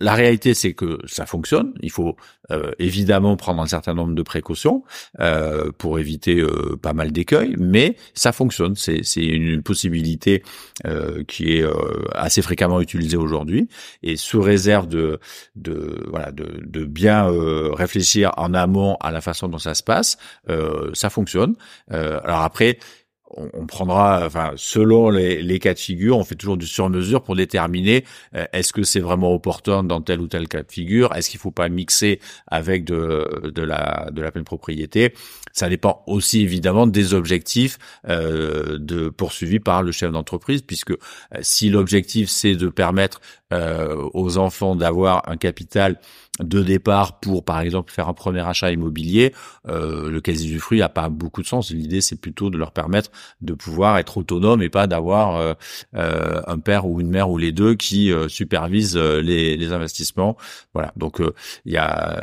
La 0.00 0.14
réalité, 0.14 0.54
c'est 0.54 0.74
que 0.74 1.00
ça 1.06 1.26
fonctionne. 1.26 1.74
Il 1.80 1.90
faut 1.90 2.16
euh, 2.52 2.70
évidemment 2.78 3.36
prendre 3.36 3.60
un 3.60 3.66
certain 3.66 3.94
nombre 3.94 4.14
de 4.14 4.22
précautions 4.22 4.84
euh, 5.18 5.72
pour 5.76 5.98
éviter 5.98 6.38
euh, 6.38 6.76
pas 6.80 6.92
mal 6.92 7.10
d'écueils, 7.10 7.56
mais 7.58 7.96
ça 8.14 8.30
fonctionne. 8.32 8.76
C'est, 8.76 9.02
une 9.16 9.62
possibilité 9.62 10.42
euh, 10.86 11.24
qui 11.24 11.52
est 11.52 11.64
assez 12.14 12.42
fréquemment 12.42 12.80
utilisée 12.80 13.16
aujourd'hui, 13.16 13.68
et 14.02 14.16
sous 14.16 14.40
réserve 14.40 14.86
de, 14.86 15.18
de 15.56 16.06
voilà 16.08 16.30
de, 16.30 16.60
de 16.64 16.84
bien 16.84 17.28
réfléchir 17.74 18.30
en 18.36 18.54
amont 18.54 18.96
à 19.00 19.10
la 19.10 19.20
façon 19.20 19.48
dont 19.48 19.58
ça 19.58 19.74
se 19.74 19.82
passe, 19.82 20.16
ça 20.94 21.10
fonctionne. 21.10 21.54
alors 21.90 22.42
après, 22.42 22.78
on, 23.30 23.66
prendra, 23.66 24.24
enfin, 24.24 24.52
selon 24.56 25.10
les, 25.10 25.58
cas 25.58 25.74
de 25.74 25.78
figure, 25.78 26.16
on 26.16 26.24
fait 26.24 26.34
toujours 26.34 26.56
du 26.56 26.66
sur-mesure 26.66 27.22
pour 27.22 27.36
déterminer 27.36 28.04
euh, 28.34 28.46
est-ce 28.52 28.72
que 28.72 28.82
c'est 28.82 29.00
vraiment 29.00 29.32
opportun 29.34 29.84
dans 29.84 30.00
tel 30.00 30.20
ou 30.20 30.28
tel 30.28 30.48
cas 30.48 30.62
de 30.62 30.72
figure, 30.72 31.14
est-ce 31.14 31.28
qu'il 31.30 31.40
faut 31.40 31.50
pas 31.50 31.68
mixer 31.68 32.20
avec 32.46 32.84
de, 32.84 33.52
la 33.56 34.08
de 34.12 34.28
pleine 34.30 34.44
propriété? 34.44 35.12
Ça 35.52 35.68
dépend 35.68 36.02
aussi 36.06 36.40
évidemment 36.40 36.86
des 36.86 37.14
objectifs 37.14 37.78
euh, 38.08 38.78
de 38.78 39.08
poursuivis 39.08 39.60
par 39.60 39.82
le 39.82 39.92
chef 39.92 40.10
d'entreprise, 40.10 40.62
puisque 40.62 40.92
euh, 40.92 40.96
si 41.42 41.68
l'objectif 41.68 42.30
c'est 42.30 42.54
de 42.54 42.68
permettre 42.68 43.20
aux 43.50 44.36
enfants 44.36 44.76
d'avoir 44.76 45.26
un 45.26 45.38
capital 45.38 45.98
de 46.40 46.62
départ 46.62 47.20
pour, 47.20 47.44
par 47.44 47.60
exemple, 47.60 47.92
faire 47.92 48.08
un 48.08 48.14
premier 48.14 48.46
achat 48.46 48.70
immobilier, 48.70 49.34
euh, 49.68 50.10
le 50.10 50.20
quasi-usufruit 50.20 50.82
a 50.82 50.88
pas 50.88 51.08
beaucoup 51.08 51.42
de 51.42 51.46
sens. 51.46 51.70
L'idée, 51.70 52.00
c'est 52.00 52.20
plutôt 52.20 52.50
de 52.50 52.58
leur 52.58 52.72
permettre 52.72 53.10
de 53.40 53.54
pouvoir 53.54 53.98
être 53.98 54.18
autonome 54.18 54.62
et 54.62 54.68
pas 54.68 54.86
d'avoir 54.86 55.36
euh, 55.36 55.54
euh, 55.94 56.40
un 56.46 56.58
père 56.58 56.86
ou 56.86 57.00
une 57.00 57.10
mère 57.10 57.30
ou 57.30 57.38
les 57.38 57.52
deux 57.52 57.74
qui 57.74 58.12
supervisent 58.28 58.96
les, 58.96 59.56
les, 59.56 59.72
investissements. 59.72 60.36
Voilà. 60.74 60.92
Donc, 60.96 61.20
il 61.64 61.72
y 61.72 61.76
a 61.76 62.22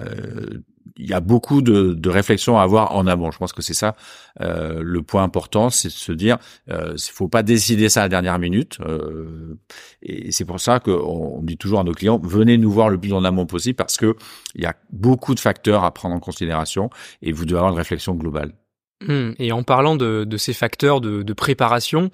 il 0.97 1.09
y 1.09 1.13
a 1.13 1.19
beaucoup 1.19 1.61
de, 1.61 1.93
de 1.93 2.09
réflexions 2.09 2.57
à 2.57 2.63
avoir 2.63 2.95
en 2.95 3.07
amont. 3.07 3.31
Je 3.31 3.37
pense 3.37 3.53
que 3.53 3.61
c'est 3.61 3.73
ça 3.73 3.95
euh, 4.41 4.81
le 4.83 5.01
point 5.01 5.23
important, 5.23 5.69
c'est 5.69 5.87
de 5.87 5.93
se 5.93 6.11
dire, 6.11 6.37
euh, 6.69 6.93
il 6.95 7.11
faut 7.11 7.27
pas 7.27 7.43
décider 7.43 7.89
ça 7.89 8.01
à 8.01 8.03
la 8.03 8.09
dernière 8.09 8.39
minute. 8.39 8.77
Euh, 8.81 9.57
et 10.01 10.31
c'est 10.31 10.45
pour 10.45 10.59
ça 10.59 10.79
qu'on 10.79 11.41
dit 11.43 11.57
toujours 11.57 11.79
à 11.79 11.83
nos 11.83 11.93
clients, 11.93 12.19
venez 12.23 12.57
nous 12.57 12.71
voir 12.71 12.89
le 12.89 12.97
plus 12.99 13.13
en 13.13 13.23
amont 13.23 13.45
possible 13.45 13.75
parce 13.75 13.97
que 13.97 14.15
il 14.55 14.61
y 14.61 14.65
a 14.65 14.75
beaucoup 14.91 15.35
de 15.35 15.39
facteurs 15.39 15.83
à 15.83 15.91
prendre 15.91 16.15
en 16.15 16.19
considération 16.19 16.89
et 17.21 17.31
vous 17.31 17.45
devez 17.45 17.57
avoir 17.57 17.71
une 17.71 17.77
réflexion 17.77 18.13
globale. 18.15 18.53
Mmh. 19.01 19.31
Et 19.39 19.51
en 19.51 19.63
parlant 19.63 19.95
de, 19.95 20.23
de 20.23 20.37
ces 20.37 20.53
facteurs 20.53 21.01
de, 21.01 21.21
de 21.21 21.33
préparation, 21.33 22.11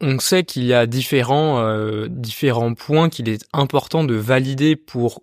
on 0.00 0.18
sait 0.18 0.44
qu'il 0.44 0.64
y 0.64 0.74
a 0.74 0.86
différents, 0.86 1.60
euh, 1.60 2.06
différents 2.08 2.74
points 2.74 3.08
qu'il 3.08 3.28
est 3.28 3.44
important 3.52 4.04
de 4.04 4.14
valider 4.14 4.76
pour 4.76 5.22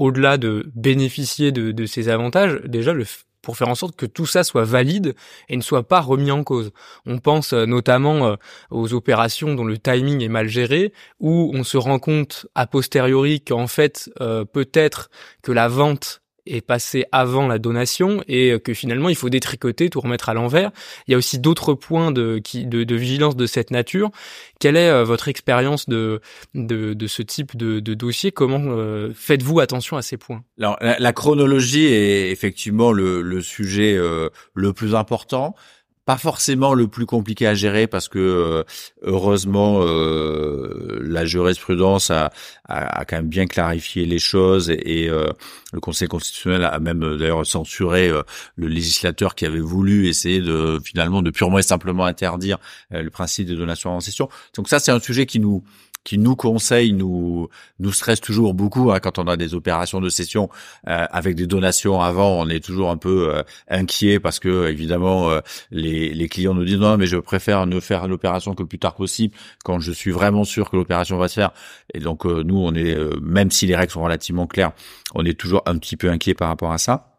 au-delà 0.00 0.38
de 0.38 0.72
bénéficier 0.74 1.52
de, 1.52 1.72
de 1.72 1.84
ces 1.84 2.08
avantages, 2.08 2.58
déjà 2.64 2.94
le, 2.94 3.04
pour 3.42 3.58
faire 3.58 3.68
en 3.68 3.74
sorte 3.74 3.96
que 3.96 4.06
tout 4.06 4.24
ça 4.24 4.44
soit 4.44 4.64
valide 4.64 5.14
et 5.50 5.58
ne 5.58 5.62
soit 5.62 5.86
pas 5.86 6.00
remis 6.00 6.30
en 6.30 6.42
cause. 6.42 6.72
On 7.04 7.18
pense 7.18 7.52
euh, 7.52 7.66
notamment 7.66 8.26
euh, 8.26 8.36
aux 8.70 8.94
opérations 8.94 9.54
dont 9.54 9.66
le 9.66 9.76
timing 9.76 10.22
est 10.22 10.28
mal 10.28 10.48
géré, 10.48 10.94
où 11.20 11.52
on 11.54 11.64
se 11.64 11.76
rend 11.76 11.98
compte 11.98 12.46
a 12.54 12.66
posteriori 12.66 13.42
qu'en 13.42 13.66
fait 13.66 14.10
euh, 14.22 14.46
peut-être 14.46 15.10
que 15.42 15.52
la 15.52 15.68
vente 15.68 16.19
est 16.46 16.60
passé 16.60 17.04
avant 17.12 17.46
la 17.46 17.58
donation 17.58 18.22
et 18.28 18.58
que 18.62 18.74
finalement 18.74 19.08
il 19.08 19.16
faut 19.16 19.28
détricoter, 19.28 19.90
tout 19.90 20.00
remettre 20.00 20.28
à 20.28 20.34
l'envers. 20.34 20.70
Il 21.06 21.12
y 21.12 21.14
a 21.14 21.18
aussi 21.18 21.38
d'autres 21.38 21.74
points 21.74 22.10
de, 22.12 22.38
qui, 22.42 22.66
de, 22.66 22.94
vigilance 22.94 23.36
de 23.36 23.46
cette 23.46 23.70
nature. 23.70 24.10
Quelle 24.58 24.76
est 24.76 24.90
euh, 24.90 25.04
votre 25.04 25.28
expérience 25.28 25.88
de, 25.88 26.20
de, 26.54 27.06
ce 27.06 27.22
type 27.22 27.56
de, 27.56 27.80
de 27.80 27.94
dossier? 27.94 28.32
Comment 28.32 28.60
euh, 28.62 29.12
faites-vous 29.14 29.60
attention 29.60 29.96
à 29.96 30.02
ces 30.02 30.16
points? 30.16 30.42
Alors 30.58 30.78
la, 30.80 31.12
chronologie 31.12 31.86
est 31.86 32.30
effectivement 32.30 32.92
le, 32.92 33.22
le 33.22 33.40
sujet 33.40 33.96
euh, 33.96 34.28
le 34.54 34.72
plus 34.72 34.94
important 34.94 35.54
pas 36.06 36.16
forcément 36.16 36.74
le 36.74 36.88
plus 36.88 37.06
compliqué 37.06 37.46
à 37.46 37.54
gérer 37.54 37.86
parce 37.86 38.08
que 38.08 38.18
euh, 38.18 38.64
heureusement 39.02 39.80
euh, 39.82 40.98
la 41.02 41.24
jurisprudence 41.24 42.10
a, 42.10 42.32
a, 42.64 43.00
a, 43.00 43.04
quand 43.04 43.16
même 43.16 43.28
bien 43.28 43.46
clarifié 43.46 44.06
les 44.06 44.18
choses 44.18 44.70
et, 44.70 45.08
euh, 45.08 45.30
le 45.72 45.80
Conseil 45.80 46.08
constitutionnel 46.08 46.64
a 46.64 46.78
même 46.80 47.16
d'ailleurs 47.16 47.46
censuré 47.46 48.10
le 48.56 48.66
législateur 48.66 49.36
qui 49.36 49.46
avait 49.46 49.60
voulu 49.60 50.08
essayer 50.08 50.40
de 50.40 50.80
finalement 50.82 51.22
de 51.22 51.30
purement 51.30 51.58
et 51.58 51.62
simplement 51.62 52.04
interdire 52.04 52.58
le 52.90 53.08
principe 53.08 53.46
des 53.46 53.54
donations 53.54 53.90
en 53.90 54.00
session. 54.00 54.28
Donc 54.56 54.68
ça 54.68 54.80
c'est 54.80 54.90
un 54.90 54.98
sujet 54.98 55.26
qui 55.26 55.38
nous 55.38 55.62
qui 56.04 56.18
nous 56.18 56.36
conseille, 56.36 56.92
nous 56.92 57.48
nous 57.78 57.92
stresse 57.92 58.20
toujours 58.20 58.54
beaucoup 58.54 58.90
hein, 58.90 59.00
quand 59.00 59.18
on 59.18 59.26
a 59.26 59.36
des 59.36 59.54
opérations 59.54 60.00
de 60.00 60.08
cession 60.08 60.48
euh, 60.88 61.06
avec 61.10 61.34
des 61.34 61.46
donations 61.46 62.00
avant, 62.00 62.40
on 62.40 62.48
est 62.48 62.64
toujours 62.64 62.90
un 62.90 62.96
peu 62.96 63.34
euh, 63.34 63.42
inquiet 63.68 64.18
parce 64.18 64.38
que 64.38 64.68
évidemment 64.68 65.30
euh, 65.30 65.40
les, 65.70 66.28
clients 66.28 66.54
nous 66.54 66.64
disent 66.64 66.78
non 66.78 66.96
mais 66.96 67.06
je 67.06 67.16
préfère 67.16 67.66
ne 67.66 67.80
faire 67.80 68.08
l'opération 68.08 68.54
que 68.54 68.62
plus 68.62 68.78
tard 68.78 68.94
possible 68.94 69.34
quand 69.64 69.80
je 69.80 69.92
suis 69.92 70.10
vraiment 70.10 70.44
sûr 70.44 70.70
que 70.70 70.76
l'opération 70.76 71.18
va 71.18 71.28
se 71.28 71.34
faire. 71.34 71.52
Et 71.92 72.00
donc 72.00 72.24
nous 72.24 72.58
on 72.58 72.74
est 72.74 72.96
même 73.20 73.50
si 73.50 73.66
les 73.66 73.76
règles 73.76 73.92
sont 73.92 74.02
relativement 74.02 74.46
claires, 74.46 74.72
on 75.14 75.24
est 75.24 75.38
toujours 75.38 75.62
un 75.66 75.76
petit 75.78 75.96
peu 75.96 76.10
inquiet 76.10 76.34
par 76.34 76.48
rapport 76.48 76.72
à 76.72 76.78
ça. 76.78 77.09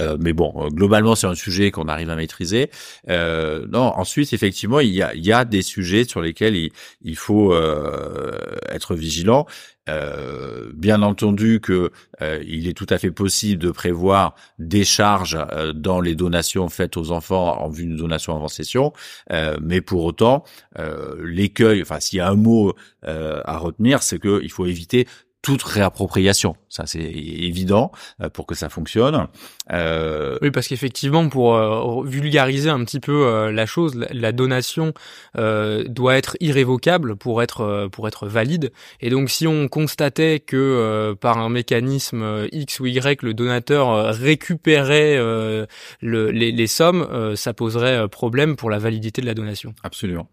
Euh, 0.00 0.16
mais 0.20 0.32
bon, 0.32 0.52
euh, 0.56 0.68
globalement, 0.68 1.14
c'est 1.14 1.26
un 1.26 1.34
sujet 1.34 1.70
qu'on 1.70 1.88
arrive 1.88 2.10
à 2.10 2.16
maîtriser. 2.16 2.70
Euh, 3.08 3.66
non, 3.70 3.92
ensuite, 3.96 4.32
effectivement, 4.32 4.80
il 4.80 4.90
y 4.90 5.02
a, 5.02 5.14
il 5.14 5.24
y 5.24 5.32
a 5.32 5.44
des 5.44 5.62
sujets 5.62 6.04
sur 6.04 6.20
lesquels 6.20 6.56
il, 6.56 6.70
il 7.02 7.16
faut 7.16 7.52
euh, 7.52 8.32
être 8.68 8.94
vigilant. 8.94 9.46
Euh, 9.88 10.70
bien 10.74 11.02
entendu 11.02 11.58
que 11.58 11.90
il 12.46 12.68
est 12.68 12.72
tout 12.72 12.86
à 12.88 12.98
fait 12.98 13.10
possible 13.10 13.60
de 13.60 13.72
prévoir 13.72 14.36
des 14.60 14.84
charges 14.84 15.36
dans 15.74 16.00
les 16.00 16.14
donations 16.14 16.68
faites 16.68 16.96
aux 16.96 17.10
enfants 17.10 17.60
en 17.60 17.68
vue 17.68 17.86
d'une 17.86 17.96
donation 17.96 18.36
avant 18.36 18.46
session, 18.46 18.92
mais 19.60 19.80
pour 19.80 20.04
autant, 20.04 20.44
l'écueil, 21.20 21.82
enfin 21.82 21.98
s'il 21.98 22.18
y 22.18 22.20
a 22.20 22.28
un 22.28 22.36
mot 22.36 22.74
à 23.02 23.58
retenir, 23.58 24.04
c'est 24.04 24.20
qu'il 24.20 24.52
faut 24.52 24.66
éviter 24.66 25.08
toute 25.42 25.64
réappropriation. 25.64 26.54
Ça, 26.72 26.84
c'est 26.86 27.00
évident 27.00 27.92
euh, 28.22 28.30
pour 28.30 28.46
que 28.46 28.54
ça 28.54 28.70
fonctionne. 28.70 29.26
Euh... 29.72 30.38
Oui, 30.40 30.50
parce 30.50 30.68
qu'effectivement, 30.68 31.28
pour 31.28 31.54
euh, 31.54 32.02
vulgariser 32.06 32.70
un 32.70 32.82
petit 32.82 32.98
peu 32.98 33.26
euh, 33.26 33.52
la 33.52 33.66
chose, 33.66 33.94
la, 34.10 34.32
donation 34.32 34.94
doit 35.34 36.16
être 36.16 36.38
irrévocable 36.40 37.16
pour 37.16 37.42
être 37.42 37.88
pour 37.92 38.08
être 38.08 38.26
valide. 38.26 38.72
Et 39.02 39.10
donc, 39.10 39.28
si 39.28 39.46
on 39.46 39.68
constatait 39.68 40.40
que 40.40 41.14
par 41.20 41.36
un 41.36 41.50
mécanisme 41.50 42.46
X 42.50 42.80
ou 42.80 42.86
Y, 42.86 43.22
le 43.22 43.34
donateur 43.34 44.14
récupérait 44.14 45.16
le, 45.16 45.66
les, 46.00 46.52
les, 46.52 46.66
sommes, 46.66 47.34
ça 47.36 47.52
poserait 47.52 48.08
problème 48.08 48.56
pour 48.56 48.70
la 48.70 48.78
validité 48.78 49.20
de 49.20 49.26
la 49.26 49.34
donation. 49.34 49.74
Absolument. 49.82 50.30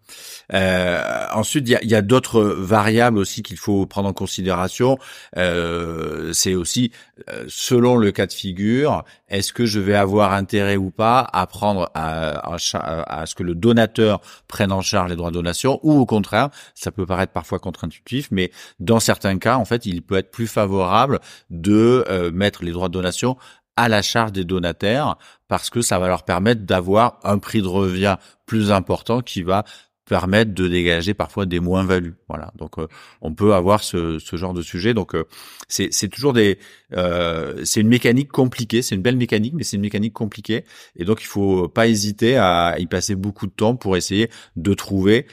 ensuite, 0.50 1.68
il 1.68 1.72
y 1.72 1.76
a, 1.76 1.84
y 1.84 1.94
a 1.94 2.02
d'autres 2.02 2.42
variables 2.42 3.18
aussi 3.18 3.42
qu'il 3.42 3.58
faut 3.58 3.84
prendre 3.84 4.08
en 4.08 4.14
considération. 4.14 4.98
Euh, 5.36 6.29
c'est 6.32 6.54
aussi 6.54 6.92
euh, 7.28 7.44
selon 7.48 7.96
le 7.96 8.12
cas 8.12 8.26
de 8.26 8.32
figure, 8.32 9.04
est-ce 9.28 9.52
que 9.52 9.66
je 9.66 9.80
vais 9.80 9.94
avoir 9.94 10.32
intérêt 10.32 10.76
ou 10.76 10.90
pas 10.90 11.28
à 11.32 11.46
prendre 11.46 11.90
à, 11.94 12.56
ce 12.58 13.34
que 13.34 13.42
le 13.42 13.54
donateur 13.54 14.20
prenne 14.48 14.72
en 14.72 14.82
charge 14.82 15.10
les 15.10 15.16
droits 15.16 15.30
de 15.30 15.34
donation 15.34 15.80
ou 15.82 15.98
au 15.98 16.06
contraire, 16.06 16.50
ça 16.74 16.90
peut 16.90 17.06
paraître 17.06 17.32
parfois 17.32 17.58
contre-intuitif, 17.58 18.28
mais 18.30 18.50
dans 18.78 19.00
certains 19.00 19.38
cas, 19.38 19.56
en 19.56 19.64
fait, 19.64 19.86
il 19.86 20.02
peut 20.02 20.16
être 20.16 20.30
plus 20.30 20.46
favorable 20.46 21.20
de 21.50 22.04
euh, 22.08 22.30
mettre 22.30 22.64
les 22.64 22.72
droits 22.72 22.88
de 22.88 22.94
donation 22.94 23.36
à 23.76 23.88
la 23.88 24.02
charge 24.02 24.32
des 24.32 24.44
donataires 24.44 25.16
parce 25.48 25.70
que 25.70 25.80
ça 25.80 25.98
va 25.98 26.08
leur 26.08 26.24
permettre 26.24 26.62
d'avoir 26.62 27.18
un 27.24 27.38
prix 27.38 27.62
de 27.62 27.66
revient 27.66 28.16
plus 28.46 28.70
important 28.72 29.20
qui 29.20 29.42
va 29.42 29.64
permettent 30.10 30.54
de 30.54 30.66
dégager 30.66 31.14
parfois 31.14 31.46
des 31.46 31.60
moins-values. 31.60 32.16
Voilà. 32.28 32.52
Donc 32.58 32.80
euh, 32.80 32.88
on 33.22 33.32
peut 33.32 33.54
avoir 33.54 33.84
ce, 33.84 34.18
ce, 34.18 34.34
genre 34.34 34.52
de 34.52 34.60
sujet. 34.60 34.92
Donc 34.92 35.14
euh, 35.14 35.22
c'est 35.68 36.08
toujours 36.08 36.32
des 36.32 36.58
euh, 36.96 37.64
c'est 37.64 37.80
une 37.80 37.86
mécanique 37.86 38.32
compliquée. 38.32 38.82
C'est 38.82 38.96
une 38.96 39.02
belle 39.02 39.16
mécanique, 39.16 39.54
mais 39.54 39.62
c'est 39.62 39.76
une 39.76 39.82
mécanique 39.82 40.12
compliquée. 40.12 40.64
Et 40.96 41.04
donc 41.04 41.22
il 41.22 41.26
faut 41.26 41.68
pas 41.68 41.86
hésiter 41.86 42.36
à 42.36 42.74
y 42.80 42.86
passer 42.86 43.14
beaucoup 43.14 43.46
de 43.46 43.52
temps 43.52 43.76
pour 43.76 43.96
essayer 43.96 44.30
de 44.56 44.74
trouver 44.74 45.26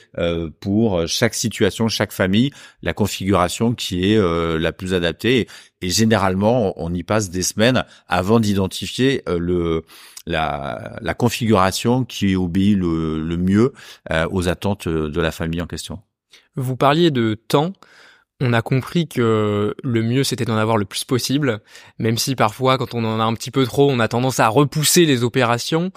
pour 0.60 1.08
chaque 1.08 1.34
situation, 1.34 1.88
chaque 1.88 2.12
famille, 2.12 2.52
la 2.84 2.94
configuration 2.94 3.74
qui 3.74 4.14
est 4.14 4.60
la 4.60 4.72
plus 4.72 4.94
adaptée. 4.94 5.48
Généralement, 5.82 6.74
on 6.78 6.94
y 6.94 7.04
passe 7.04 7.30
des 7.30 7.44
semaines 7.44 7.86
avant 8.08 8.40
d'identifier 8.40 9.24
le 9.28 9.84
la, 10.26 11.14
configuration 11.18 12.04
qui 12.04 12.36
obéit 12.36 12.78
le, 12.78 13.20
le 13.24 13.38
mieux 13.38 13.74
aux 14.32 14.50
attentes 14.50 14.88
de 14.88 15.22
la 15.22 15.32
famille 15.32 15.62
en 15.62 15.68
question. 15.68 16.00
Vous 16.56 16.76
parliez 16.76 17.12
de 17.12 17.36
temps 17.36 17.74
on 18.40 18.54
a 18.54 18.62
compris 18.62 19.08
que 19.08 19.76
le 19.84 20.04
mieux 20.04 20.24
c'était 20.24 20.46
d'en 20.46 20.58
avoir 20.58 20.78
le 20.78 20.86
plus 20.86 21.04
possible, 21.04 21.60
même 21.98 22.18
si 22.18 22.36
parfois 22.36 22.78
quand 22.78 22.94
on 22.94 23.04
en 23.04 23.20
a 23.20 23.24
un 23.24 23.34
petit 23.34 23.52
peu 23.52 23.66
trop, 23.66 23.90
on 23.90 24.00
a 24.00 24.08
tendance 24.08 24.40
à 24.40 24.48
repousser 24.48 25.06
les 25.06 25.24
opérations. 25.24 25.92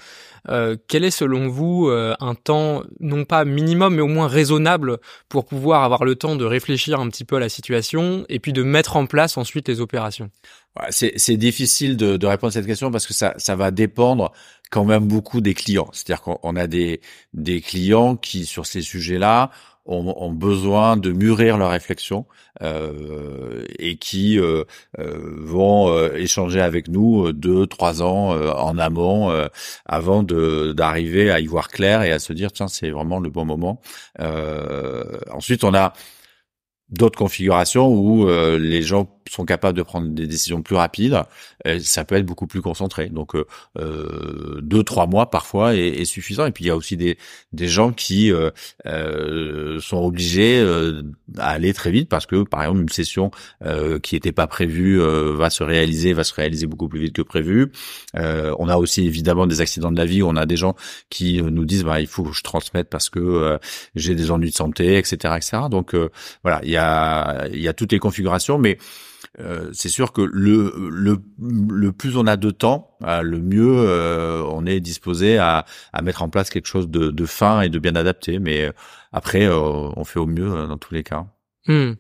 Euh, 0.49 0.77
quel 0.89 1.05
est 1.05 1.11
selon 1.11 1.49
vous 1.49 1.89
euh, 1.89 2.15
un 2.19 2.35
temps 2.35 2.83
non 2.99 3.27
pas 3.27 3.45
minimum 3.45 3.97
mais 3.97 4.01
au 4.01 4.07
moins 4.07 4.27
raisonnable 4.27 4.97
pour 5.29 5.45
pouvoir 5.45 5.85
avoir 5.85 6.07
le 6.07 6.15
temps 6.15 6.35
de 6.35 6.47
réfléchir 6.47 6.99
un 6.99 7.11
petit 7.11 7.27
peu 7.27 7.37
à 7.37 7.41
la 7.41 7.51
situation 7.51 8.25
et 8.31 8.39
puis 8.39 8.55
de 8.55 8.63
mettre 8.63 8.97
en 8.97 9.05
place 9.05 9.37
ensuite 9.37 9.69
les 9.69 9.81
opérations? 9.81 10.31
C'est 10.91 11.37
difficile 11.37 11.97
de, 11.97 12.17
de, 12.17 12.27
répondre 12.27 12.53
à 12.53 12.55
cette 12.55 12.67
question 12.67 12.91
parce 12.91 13.07
que 13.07 13.13
ça, 13.13 13.35
ça 13.37 13.57
va 13.57 13.71
dépendre 13.71 14.33
quand 14.71 14.85
même 14.85 15.05
beaucoup 15.05 15.41
des 15.41 15.53
clients. 15.53 15.91
C'est-à-dire 15.93 16.23
qu'on 16.23 16.57
a 16.57 16.67
des, 16.69 17.01
des 17.35 17.61
clients 17.61 18.17
qui 18.17 18.47
sur 18.47 18.67
ces 18.67 18.81
sujets-là 18.81 19.51
ont, 19.91 20.33
besoin 20.33 20.97
de 20.97 21.13
mûrir 21.13 21.59
leur 21.59 21.71
réflexion 21.71 22.27
euh, 22.63 23.65
et 23.79 23.97
qui 23.97 24.39
euh, 24.39 24.65
euh, 24.99 25.19
vont 25.39 25.89
euh, 25.89 26.15
échanger 26.15 26.61
avec 26.61 26.89
nous 26.89 27.33
deux, 27.33 27.67
trois 27.67 28.03
ans 28.03 28.31
en 28.31 28.79
amont 28.79 29.33
avant 29.87 30.23
d'arriver 30.23 31.31
à 31.31 31.41
y 31.41 31.47
voir 31.47 31.69
clair 31.69 32.03
et 32.03 32.13
à 32.13 32.19
se 32.19 32.33
dire 32.33 32.53
tiens 32.53 32.69
c'est 32.69 32.91
vraiment 32.91 33.19
le 33.19 33.31
bon 33.31 33.45
moment. 33.45 33.81
ensuite 35.31 35.65
on 35.65 35.75
a 35.75 35.93
d'autres 36.89 37.19
configurations 37.19 37.89
où 37.89 38.29
les 38.29 38.83
gens 38.83 39.20
sont 39.29 39.45
capables 39.45 39.77
de 39.77 39.83
prendre 39.83 40.09
des 40.09 40.27
décisions 40.27 40.63
plus 40.63 40.77
rapides, 40.77 41.23
ça 41.81 42.05
peut 42.05 42.17
être 42.17 42.27
beaucoup 42.27 42.47
plus 42.47 42.63
concentré. 42.63 43.09
Donc 43.09 43.35
euh, 43.35 43.47
euh, 43.79 44.61
deux 44.63 44.83
trois 44.83 45.07
mois 45.07 45.31
parfois 45.31 45.75
est, 45.75 45.89
est, 45.89 46.05
suffisant. 46.05 46.47
Et 46.47 46.53
puis 46.53 46.65
il 46.65 46.69
y 46.69 46.71
a 46.71 46.77
aussi 46.77 46.97
des 46.97 47.19
des 47.53 47.69
gens 47.69 47.93
qui 47.93 48.33
euh, 48.33 48.51
euh 48.87 49.81
sont 49.81 49.99
obligés 49.99 50.61
euh, 50.61 51.03
à 51.39 51.51
aller 51.51 51.73
très 51.73 51.91
vite 51.91 52.09
parce 52.09 52.27
que 52.27 52.43
par 52.43 52.63
exemple 52.63 52.81
une 52.81 52.89
session 52.89 53.31
qui 54.03 54.15
n'était 54.15 54.33
pas 54.33 54.47
prévue 54.47 54.99
va 54.99 55.51
se 55.51 55.63
réaliser, 55.63 56.13
va 56.13 56.25
se 56.25 56.35
réaliser 56.35 56.67
beaucoup 56.67 56.89
plus 56.89 57.01
vite 57.01 57.15
que 57.15 57.23
prévu. 57.23 57.71
on 58.15 58.69
a 58.69 58.77
aussi 58.77 59.07
évidemment 59.07 59.47
des 59.47 59.61
accidents 59.61 59.93
de 59.93 59.97
la 59.97 60.07
vie 60.07 60.23
où 60.23 60.29
on 60.29 60.37
a 60.37 60.47
des 60.47 60.57
gens 60.57 60.75
qui 61.09 61.43
nous 61.43 61.65
disent 61.65 61.85
bah 61.85 62.01
il 62.01 62.07
faut 62.07 62.25
que 62.25 62.33
je 62.33 62.43
transmette 62.43 62.89
parce 62.89 63.11
que 63.11 63.59
j'ai 63.95 64.15
des 64.15 64.31
ennuis 64.31 64.51
de 64.51 64.55
santé, 64.55 64.97
etc., 64.97 65.35
etc. 65.37 65.63
Donc 65.71 65.95
voilà, 66.43 66.61
il 66.65 66.71
y 66.71 66.77
a 66.77 67.47
il 67.53 67.61
y 67.61 67.69
a 67.69 67.73
toutes 67.73 67.93
les 67.93 67.99
configurations, 67.99 68.59
mais 68.59 68.79
euh, 69.39 69.71
c'est 69.73 69.89
sûr 69.89 70.13
que 70.13 70.23
le, 70.23 70.75
le, 70.91 71.19
le 71.39 71.93
plus 71.93 72.17
on 72.17 72.27
a 72.27 72.37
de 72.37 72.51
temps, 72.51 72.97
euh, 73.05 73.23
le 73.23 73.41
mieux 73.41 73.75
euh, 73.79 74.43
on 74.51 74.67
est 74.67 74.81
disposé 74.81 75.39
à, 75.39 75.65
à 75.93 76.03
mettre 76.03 76.23
en 76.23 76.29
place 76.29 76.51
quelque 76.51 76.67
chose 76.67 76.89
de, 76.89 77.11
de 77.11 77.27
fin 77.27 77.61
et 77.61 77.69
de 77.69 77.79
bien 77.79 77.95
adapté. 77.95 78.39
Mais 78.41 78.71
après, 79.13 79.49
on 79.49 80.05
fait 80.05 80.19
au 80.19 80.27
mieux 80.27 80.49
dans 80.49 80.79
tous 80.79 80.95
les 80.95 81.03
cas. 81.03 81.27
Hmm. 81.67 81.93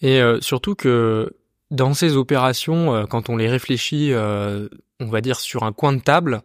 Et 0.00 0.20
surtout 0.40 0.74
que 0.74 1.32
dans 1.70 1.92
ces 1.92 2.16
opérations, 2.16 3.06
quand 3.06 3.28
on 3.28 3.36
les 3.36 3.48
réfléchit, 3.48 4.12
on 4.14 5.06
va 5.06 5.20
dire 5.20 5.40
sur 5.40 5.64
un 5.64 5.72
coin 5.72 5.92
de 5.92 6.00
table, 6.00 6.42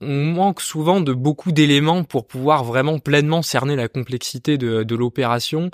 on 0.00 0.24
manque 0.26 0.60
souvent 0.60 1.00
de 1.00 1.12
beaucoup 1.12 1.52
d'éléments 1.52 2.04
pour 2.04 2.26
pouvoir 2.26 2.64
vraiment 2.64 2.98
pleinement 2.98 3.42
cerner 3.42 3.76
la 3.76 3.88
complexité 3.88 4.56
de, 4.58 4.94
l'opération. 4.94 5.70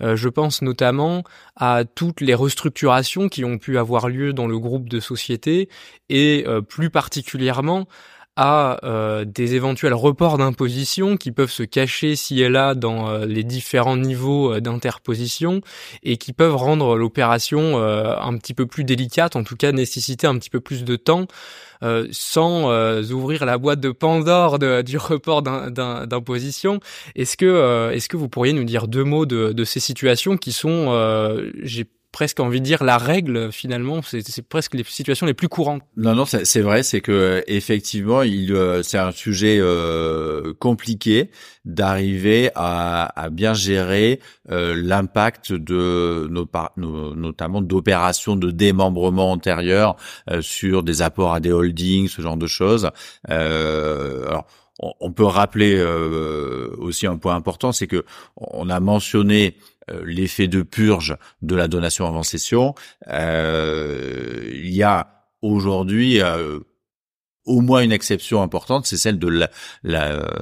Euh, 0.00 0.16
je 0.16 0.28
pense 0.28 0.62
notamment 0.62 1.24
à 1.56 1.84
toutes 1.84 2.20
les 2.20 2.34
restructurations 2.34 3.28
qui 3.28 3.44
ont 3.44 3.58
pu 3.58 3.78
avoir 3.78 4.08
lieu 4.08 4.32
dans 4.32 4.46
le 4.46 4.58
groupe 4.58 4.88
de 4.88 5.00
sociétés 5.00 5.68
et 6.08 6.44
euh, 6.46 6.60
plus 6.60 6.90
particulièrement 6.90 7.86
à 8.36 8.84
euh, 8.84 9.24
des 9.24 9.54
éventuels 9.54 9.94
reports 9.94 10.38
d'imposition 10.38 11.16
qui 11.16 11.30
peuvent 11.30 11.50
se 11.50 11.62
cacher 11.62 12.16
si 12.16 12.42
et 12.42 12.48
là 12.48 12.74
dans 12.74 13.08
euh, 13.08 13.26
les 13.26 13.44
différents 13.44 13.96
niveaux 13.96 14.54
euh, 14.54 14.60
d'interposition 14.60 15.60
et 16.02 16.16
qui 16.16 16.32
peuvent 16.32 16.56
rendre 16.56 16.96
l'opération 16.96 17.76
un 17.76 18.36
petit 18.38 18.54
peu 18.54 18.66
plus 18.66 18.84
délicate, 18.84 19.36
en 19.36 19.44
tout 19.44 19.56
cas 19.56 19.72
nécessiter 19.72 20.26
un 20.26 20.36
petit 20.38 20.50
peu 20.50 20.60
plus 20.60 20.84
de 20.84 20.96
temps 20.96 21.26
sans 22.12 22.70
ouvrir 23.10 23.44
la 23.44 23.58
boîte 23.58 23.80
de 23.80 23.90
Pandore 23.90 24.58
du 24.58 24.96
report 24.96 25.42
d'imposition. 25.42 26.80
Est-ce 27.14 27.36
que 27.36 27.90
est-ce 27.92 28.08
que 28.08 28.16
vous 28.16 28.28
pourriez 28.28 28.52
nous 28.52 28.64
dire 28.64 28.88
deux 28.88 29.04
mots 29.04 29.26
de, 29.26 29.52
de 29.52 29.64
ces 29.64 29.80
situations 29.80 30.36
qui 30.36 30.52
sont 30.52 30.86
j'ai 31.62 31.86
presque 32.14 32.38
envie 32.38 32.60
de 32.60 32.64
dire 32.64 32.84
la 32.84 32.96
règle 32.96 33.50
finalement. 33.50 34.00
C'est 34.02 34.48
presque 34.48 34.74
les 34.74 34.84
situations 34.84 35.26
les 35.26 35.34
plus 35.34 35.48
courantes. 35.48 35.82
Non 35.96 36.14
non 36.14 36.24
c'est 36.26 36.60
vrai 36.60 36.84
c'est 36.84 37.00
que 37.00 37.42
effectivement 37.48 38.22
il 38.22 38.52
euh, 38.54 38.84
c'est 38.84 38.98
un 38.98 39.10
sujet 39.10 39.58
euh, 39.60 40.54
compliqué 40.60 41.30
d'arriver 41.64 42.50
à, 42.54 43.10
à, 43.20 43.30
bien 43.30 43.52
gérer 43.52 44.20
euh, 44.52 44.74
l'impact 44.76 45.52
de 45.52 46.28
nos, 46.30 46.46
notamment 47.16 47.60
d'opérations 47.60 48.36
de 48.36 48.52
démembrement 48.52 49.32
antérieur 49.32 49.96
euh, 50.30 50.40
sur 50.40 50.84
des 50.84 51.02
apports 51.02 51.34
à 51.34 51.40
des 51.40 51.50
holdings 51.50 52.06
ce 52.06 52.22
genre 52.22 52.36
de 52.36 52.46
choses. 52.46 52.90
Alors 53.28 54.46
on 55.00 55.12
peut 55.12 55.24
rappeler 55.24 55.80
aussi 56.78 57.06
un 57.06 57.16
point 57.16 57.36
important, 57.36 57.70
c'est 57.70 57.86
que 57.86 58.04
on 58.36 58.68
a 58.68 58.80
mentionné 58.80 59.56
euh, 59.56 59.73
l'effet 60.04 60.48
de 60.48 60.62
purge 60.62 61.16
de 61.42 61.54
la 61.54 61.68
donation 61.68 62.06
avant 62.06 62.22
session. 62.22 62.74
Euh, 63.08 64.50
il 64.52 64.74
y 64.74 64.82
a 64.82 65.24
aujourd'hui 65.42 66.20
euh, 66.20 66.60
au 67.44 67.60
moins 67.60 67.82
une 67.82 67.92
exception 67.92 68.40
importante, 68.40 68.86
c'est 68.86 68.96
celle 68.96 69.18
de 69.18 69.46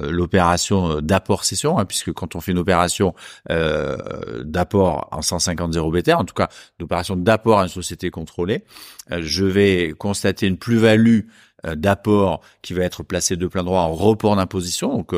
l'opération 0.09 1.01
d'apport 1.01 1.43
session, 1.43 1.77
hein, 1.77 1.83
puisque 1.83 2.13
quand 2.13 2.35
on 2.35 2.39
fait 2.39 2.53
une 2.53 2.59
opération 2.59 3.13
d'apport 3.49 5.09
en 5.11 5.21
150 5.21 5.73
0 5.73 5.91
BTR, 5.91 6.17
en 6.17 6.23
tout 6.23 6.33
cas 6.33 6.47
d'opération 6.79 7.17
d'apport 7.17 7.59
à 7.59 7.63
une 7.63 7.69
société 7.69 8.09
contrôlée, 8.09 8.63
je 9.09 9.43
vais 9.43 9.93
constater 9.97 10.47
une 10.47 10.57
plus-value 10.57 11.27
d'apport 11.75 12.39
qui 12.61 12.73
va 12.73 12.85
être 12.85 13.03
placée 13.03 13.35
de 13.35 13.47
plein 13.47 13.65
droit 13.65 13.81
en 13.81 13.91
report 13.91 14.37
d'imposition. 14.37 14.95
Donc 14.95 15.13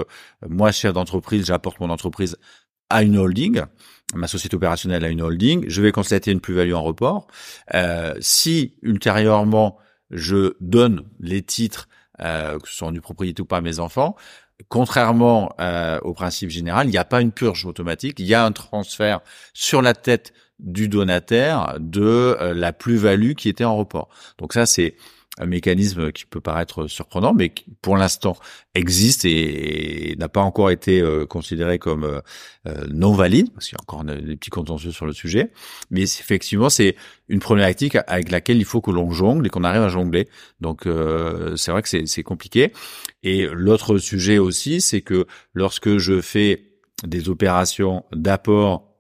moi, 0.48 0.72
chef 0.72 0.92
d'entreprise, 0.92 1.46
j'apporte 1.46 1.80
mon 1.80 1.92
entreprise 1.92 2.36
à 2.90 3.04
une 3.04 3.18
holding, 3.18 3.62
ma 4.14 4.28
société 4.28 4.56
opérationnelle 4.56 5.04
a 5.04 5.10
une 5.10 5.22
holding, 5.22 5.66
je 5.68 5.82
vais 5.82 5.92
constater 5.92 6.32
une 6.32 6.40
plus-value 6.40 6.74
en 6.74 6.84
report. 6.84 7.28
Euh, 7.74 8.14
si 8.20 8.76
ultérieurement 8.82 9.78
je 10.12 10.54
donne 10.60 11.04
les 11.20 11.42
titres, 11.42 11.88
euh, 12.22 12.60
que 12.60 12.70
ce 12.70 12.76
soit 12.76 12.92
propriété 13.02 13.42
ou 13.42 13.46
pas 13.46 13.58
à 13.58 13.62
mes 13.62 13.80
enfants, 13.80 14.16
contrairement 14.70 15.54
euh, 15.60 16.00
au 16.04 16.14
principe 16.14 16.50
général, 16.50 16.88
il 16.88 16.92
n'y 16.92 16.98
a 16.98 17.06
pas 17.06 17.22
une 17.22 17.32
purge 17.32 17.66
automatique, 17.66 18.20
il 18.20 18.26
y 18.26 18.34
a 18.34 18.46
un 18.46 18.52
transfert 18.52 19.22
sur 19.54 19.82
la 19.82 19.94
tête 19.94 20.34
du 20.60 20.88
donataire 20.88 21.76
de 21.80 22.38
euh, 22.40 22.54
la 22.54 22.72
plus-value 22.72 23.34
qui 23.34 23.50
était 23.50 23.66
en 23.66 23.76
report. 23.76 24.10
Donc 24.38 24.54
ça, 24.54 24.66
c'est 24.66 24.96
un 25.38 25.46
mécanisme 25.46 26.12
qui 26.12 26.26
peut 26.26 26.40
paraître 26.40 26.88
surprenant, 26.88 27.34
mais 27.34 27.50
qui 27.50 27.66
pour 27.82 27.98
l'instant 27.98 28.38
existe 28.74 29.26
et, 29.26 30.16
n'a 30.18 30.30
pas 30.30 30.42
encore 30.42 30.72
été 30.72 31.02
euh, 31.02 31.26
considéré 31.26 31.78
comme 31.78 32.06
euh, 32.06 32.22
euh, 32.68 32.86
non 32.90 33.14
valide, 33.14 33.52
parce 33.54 33.68
qu'il 33.68 33.78
y 33.78 33.80
a 33.80 33.84
encore 33.84 34.04
des 34.06 34.36
petits 34.38 34.50
contentieux 34.50 34.92
sur 34.92 35.06
le 35.06 35.14
sujet. 35.14 35.52
Mais 35.92 36.04
effectivement, 36.04 36.70
c'est 36.70 36.96
une 37.28 37.40
problématique 37.40 37.98
avec 38.08 38.32
laquelle 38.32 38.58
il 38.58 38.66
faut 38.66 38.82
que 38.82 38.92
l'on 38.92 39.12
jongle 39.12 39.46
et 39.48 39.50
qu'on 39.50 39.64
arrive 39.64 39.82
à 39.82 39.90
jongler. 39.90 40.28
Donc 40.62 40.88
c'est 41.56 41.72
vrai 41.72 41.82
que 41.82 42.06
c'est 42.06 42.24
compliqué. 42.24 42.72
Et 43.24 43.48
l'autre 43.52 43.98
sujet 43.98 44.38
aussi, 44.38 44.82
c'est 44.82 45.02
que 45.02 45.26
lorsque 45.54 45.98
je 45.98 46.22
fais 46.22 46.76
des 47.04 47.30
opérations 47.30 48.06
d'apport 48.12 48.95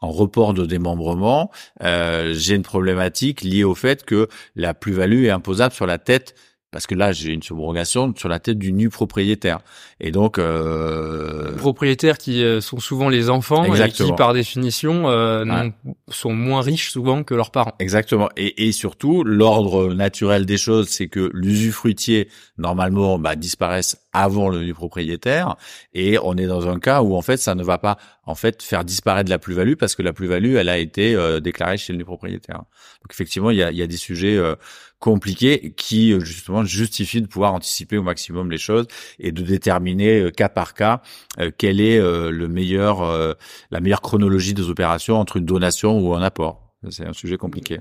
en 0.00 0.10
report 0.10 0.54
de 0.54 0.66
démembrement, 0.66 1.50
euh, 1.82 2.32
j'ai 2.34 2.54
une 2.54 2.62
problématique 2.62 3.42
liée 3.42 3.64
au 3.64 3.74
fait 3.74 4.04
que 4.04 4.28
la 4.56 4.74
plus-value 4.74 5.24
est 5.24 5.30
imposable 5.30 5.74
sur 5.74 5.86
la 5.86 5.98
tête 5.98 6.34
parce 6.70 6.86
que 6.86 6.94
là, 6.94 7.12
j'ai 7.12 7.32
une 7.32 7.42
subrogation 7.42 8.12
sur 8.14 8.28
la 8.28 8.40
tête 8.40 8.58
du 8.58 8.72
nu 8.72 8.90
propriétaire. 8.90 9.60
Et 10.00 10.10
donc, 10.10 10.38
euh... 10.38 11.56
propriétaires 11.56 12.18
qui 12.18 12.44
euh, 12.44 12.60
sont 12.60 12.78
souvent 12.78 13.08
les 13.08 13.30
enfants 13.30 13.64
et 13.64 13.88
qui, 13.88 14.12
par 14.12 14.34
définition, 14.34 15.08
euh, 15.08 15.70
sont 16.08 16.34
moins 16.34 16.60
riches 16.60 16.90
souvent 16.90 17.24
que 17.24 17.34
leurs 17.34 17.52
parents. 17.52 17.72
Exactement. 17.78 18.28
Et, 18.36 18.68
et 18.68 18.72
surtout, 18.72 19.24
l'ordre 19.24 19.94
naturel 19.94 20.44
des 20.44 20.58
choses, 20.58 20.88
c'est 20.88 21.08
que 21.08 21.30
l'usufruitier 21.32 22.28
normalement 22.58 23.18
bah, 23.18 23.34
disparaisse 23.34 23.96
avant 24.22 24.48
le 24.48 24.72
propriétaire. 24.72 25.56
Et 25.92 26.18
on 26.22 26.36
est 26.36 26.46
dans 26.46 26.68
un 26.68 26.78
cas 26.78 27.02
où 27.02 27.14
en 27.14 27.22
fait, 27.22 27.36
ça 27.36 27.54
ne 27.54 27.62
va 27.62 27.78
pas 27.78 27.98
en 28.24 28.34
fait 28.34 28.62
faire 28.62 28.84
disparaître 28.84 29.30
la 29.30 29.38
plus-value 29.38 29.74
parce 29.74 29.94
que 29.94 30.02
la 30.02 30.12
plus-value, 30.12 30.56
elle 30.56 30.68
a 30.68 30.78
été 30.78 31.14
euh, 31.14 31.40
déclarée 31.40 31.78
chez 31.78 31.92
le 31.92 32.04
propriétaire. 32.04 32.58
Donc 33.02 33.10
effectivement, 33.10 33.50
il 33.50 33.58
y 33.58 33.62
a, 33.62 33.70
il 33.70 33.76
y 33.76 33.82
a 33.82 33.86
des 33.86 33.96
sujets 33.96 34.36
euh, 34.36 34.54
compliqué 34.98 35.72
qui 35.76 36.12
euh, 36.12 36.20
justement 36.20 36.64
justifie 36.64 37.22
de 37.22 37.26
pouvoir 37.26 37.54
anticiper 37.54 37.98
au 37.98 38.02
maximum 38.02 38.50
les 38.50 38.58
choses 38.58 38.86
et 39.18 39.32
de 39.32 39.42
déterminer 39.42 40.20
euh, 40.20 40.30
cas 40.30 40.48
par 40.48 40.74
cas 40.74 41.02
euh, 41.38 41.50
quelle 41.56 41.80
est 41.80 41.98
le 41.98 42.48
meilleur 42.48 43.36
la 43.70 43.80
meilleure 43.80 44.00
chronologie 44.00 44.54
des 44.54 44.68
opérations 44.68 45.16
entre 45.16 45.36
une 45.36 45.44
donation 45.44 45.98
ou 46.00 46.14
un 46.14 46.22
apport. 46.22 46.74
C'est 46.90 47.06
un 47.06 47.12
sujet 47.12 47.36
compliqué. 47.36 47.80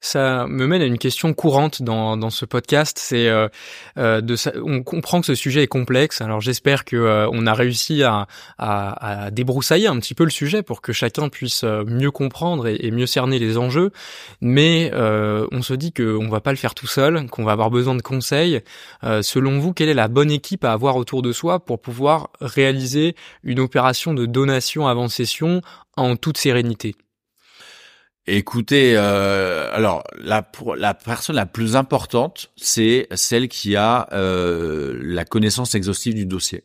Ça 0.00 0.46
me 0.46 0.66
mène 0.68 0.80
à 0.80 0.84
une 0.84 0.96
question 0.96 1.34
courante 1.34 1.82
dans, 1.82 2.16
dans 2.16 2.30
ce 2.30 2.44
podcast. 2.44 2.98
C'est 3.00 3.28
euh, 3.28 3.48
euh, 3.98 4.20
de 4.20 4.36
on 4.62 4.84
comprend 4.84 5.20
que 5.20 5.26
ce 5.26 5.34
sujet 5.34 5.64
est 5.64 5.68
complexe. 5.68 6.20
Alors 6.20 6.40
j'espère 6.40 6.84
que 6.84 6.94
euh, 6.94 7.28
on 7.32 7.46
a 7.48 7.54
réussi 7.54 8.04
à, 8.04 8.28
à, 8.58 9.24
à, 9.24 9.30
débroussailler 9.32 9.88
un 9.88 9.98
petit 9.98 10.14
peu 10.14 10.22
le 10.22 10.30
sujet 10.30 10.62
pour 10.62 10.82
que 10.82 10.92
chacun 10.92 11.28
puisse 11.28 11.64
euh, 11.64 11.84
mieux 11.84 12.12
comprendre 12.12 12.68
et, 12.68 12.90
mieux 12.92 13.06
cerner 13.06 13.40
les 13.40 13.58
enjeux. 13.58 13.90
Mais 14.40 14.90
euh, 14.94 15.48
on 15.50 15.62
se 15.62 15.74
dit 15.74 15.92
qu'on 15.92 16.28
va 16.28 16.40
pas 16.40 16.52
le 16.52 16.58
faire 16.58 16.74
tout 16.74 16.86
seul, 16.86 17.28
qu'on 17.28 17.44
va 17.44 17.52
avoir 17.52 17.70
besoin 17.70 17.96
de 17.96 18.02
conseils. 18.02 18.60
selon 19.02 19.58
vous, 19.58 19.72
quelle 19.72 19.88
est 19.88 19.94
la 19.94 20.08
bonne 20.08 20.30
équipe 20.30 20.64
à 20.64 20.72
avoir 20.72 20.96
autour 20.96 21.22
de 21.22 21.32
soi 21.32 21.58
pour 21.64 21.80
pouvoir 21.80 22.30
réaliser 22.40 23.16
une 23.42 23.58
opération 23.60 24.14
de 24.14 24.26
donation 24.26 24.86
avant 24.86 25.08
session 25.08 25.60
en 25.96 26.16
toute 26.16 26.38
sérénité? 26.38 26.94
Écoutez, 28.30 28.92
euh, 28.94 29.74
alors 29.74 30.04
la 30.18 30.46
la 30.76 30.92
personne 30.92 31.36
la 31.36 31.46
plus 31.46 31.76
importante, 31.76 32.50
c'est 32.56 33.08
celle 33.14 33.48
qui 33.48 33.74
a 33.74 34.06
euh, 34.12 34.98
la 35.00 35.24
connaissance 35.24 35.74
exhaustive 35.74 36.12
du 36.14 36.26
dossier. 36.26 36.64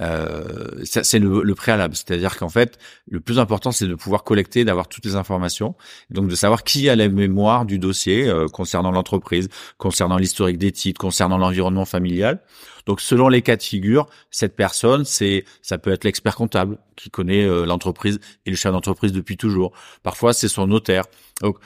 Euh, 0.00 0.82
c'est 0.84 1.18
le, 1.18 1.54
préalable, 1.54 1.94
c'est-à-dire 1.94 2.36
qu'en 2.36 2.48
fait, 2.48 2.78
le 3.08 3.20
plus 3.20 3.38
important, 3.38 3.70
c'est 3.72 3.86
de 3.86 3.94
pouvoir 3.94 4.24
collecter, 4.24 4.64
d'avoir 4.64 4.88
toutes 4.88 5.04
les 5.04 5.14
informations, 5.14 5.74
donc 6.10 6.28
de 6.28 6.34
savoir 6.34 6.64
qui 6.64 6.88
a 6.88 6.96
la 6.96 7.08
mémoire 7.08 7.64
du 7.64 7.78
dossier 7.78 8.28
euh, 8.28 8.48
concernant 8.48 8.90
l'entreprise, 8.90 9.48
concernant 9.78 10.16
l'historique 10.16 10.58
des 10.58 10.72
titres, 10.72 11.00
concernant 11.00 11.38
l'environnement 11.38 11.84
familial. 11.84 12.40
Donc, 12.86 13.00
selon 13.00 13.28
les 13.28 13.40
cas 13.40 13.56
de 13.56 13.62
figure, 13.62 14.06
cette 14.30 14.56
personne, 14.56 15.04
c'est, 15.04 15.44
ça 15.62 15.78
peut 15.78 15.92
être 15.92 16.04
l'expert 16.04 16.36
comptable 16.36 16.78
qui 16.96 17.10
connaît 17.10 17.44
euh, 17.44 17.64
l'entreprise 17.64 18.20
et 18.44 18.50
le 18.50 18.56
chef 18.56 18.72
d'entreprise 18.72 19.12
depuis 19.12 19.36
toujours. 19.36 19.72
Parfois, 20.02 20.32
c'est 20.32 20.48
son 20.48 20.66
notaire. 20.66 21.04
Donc, 21.40 21.56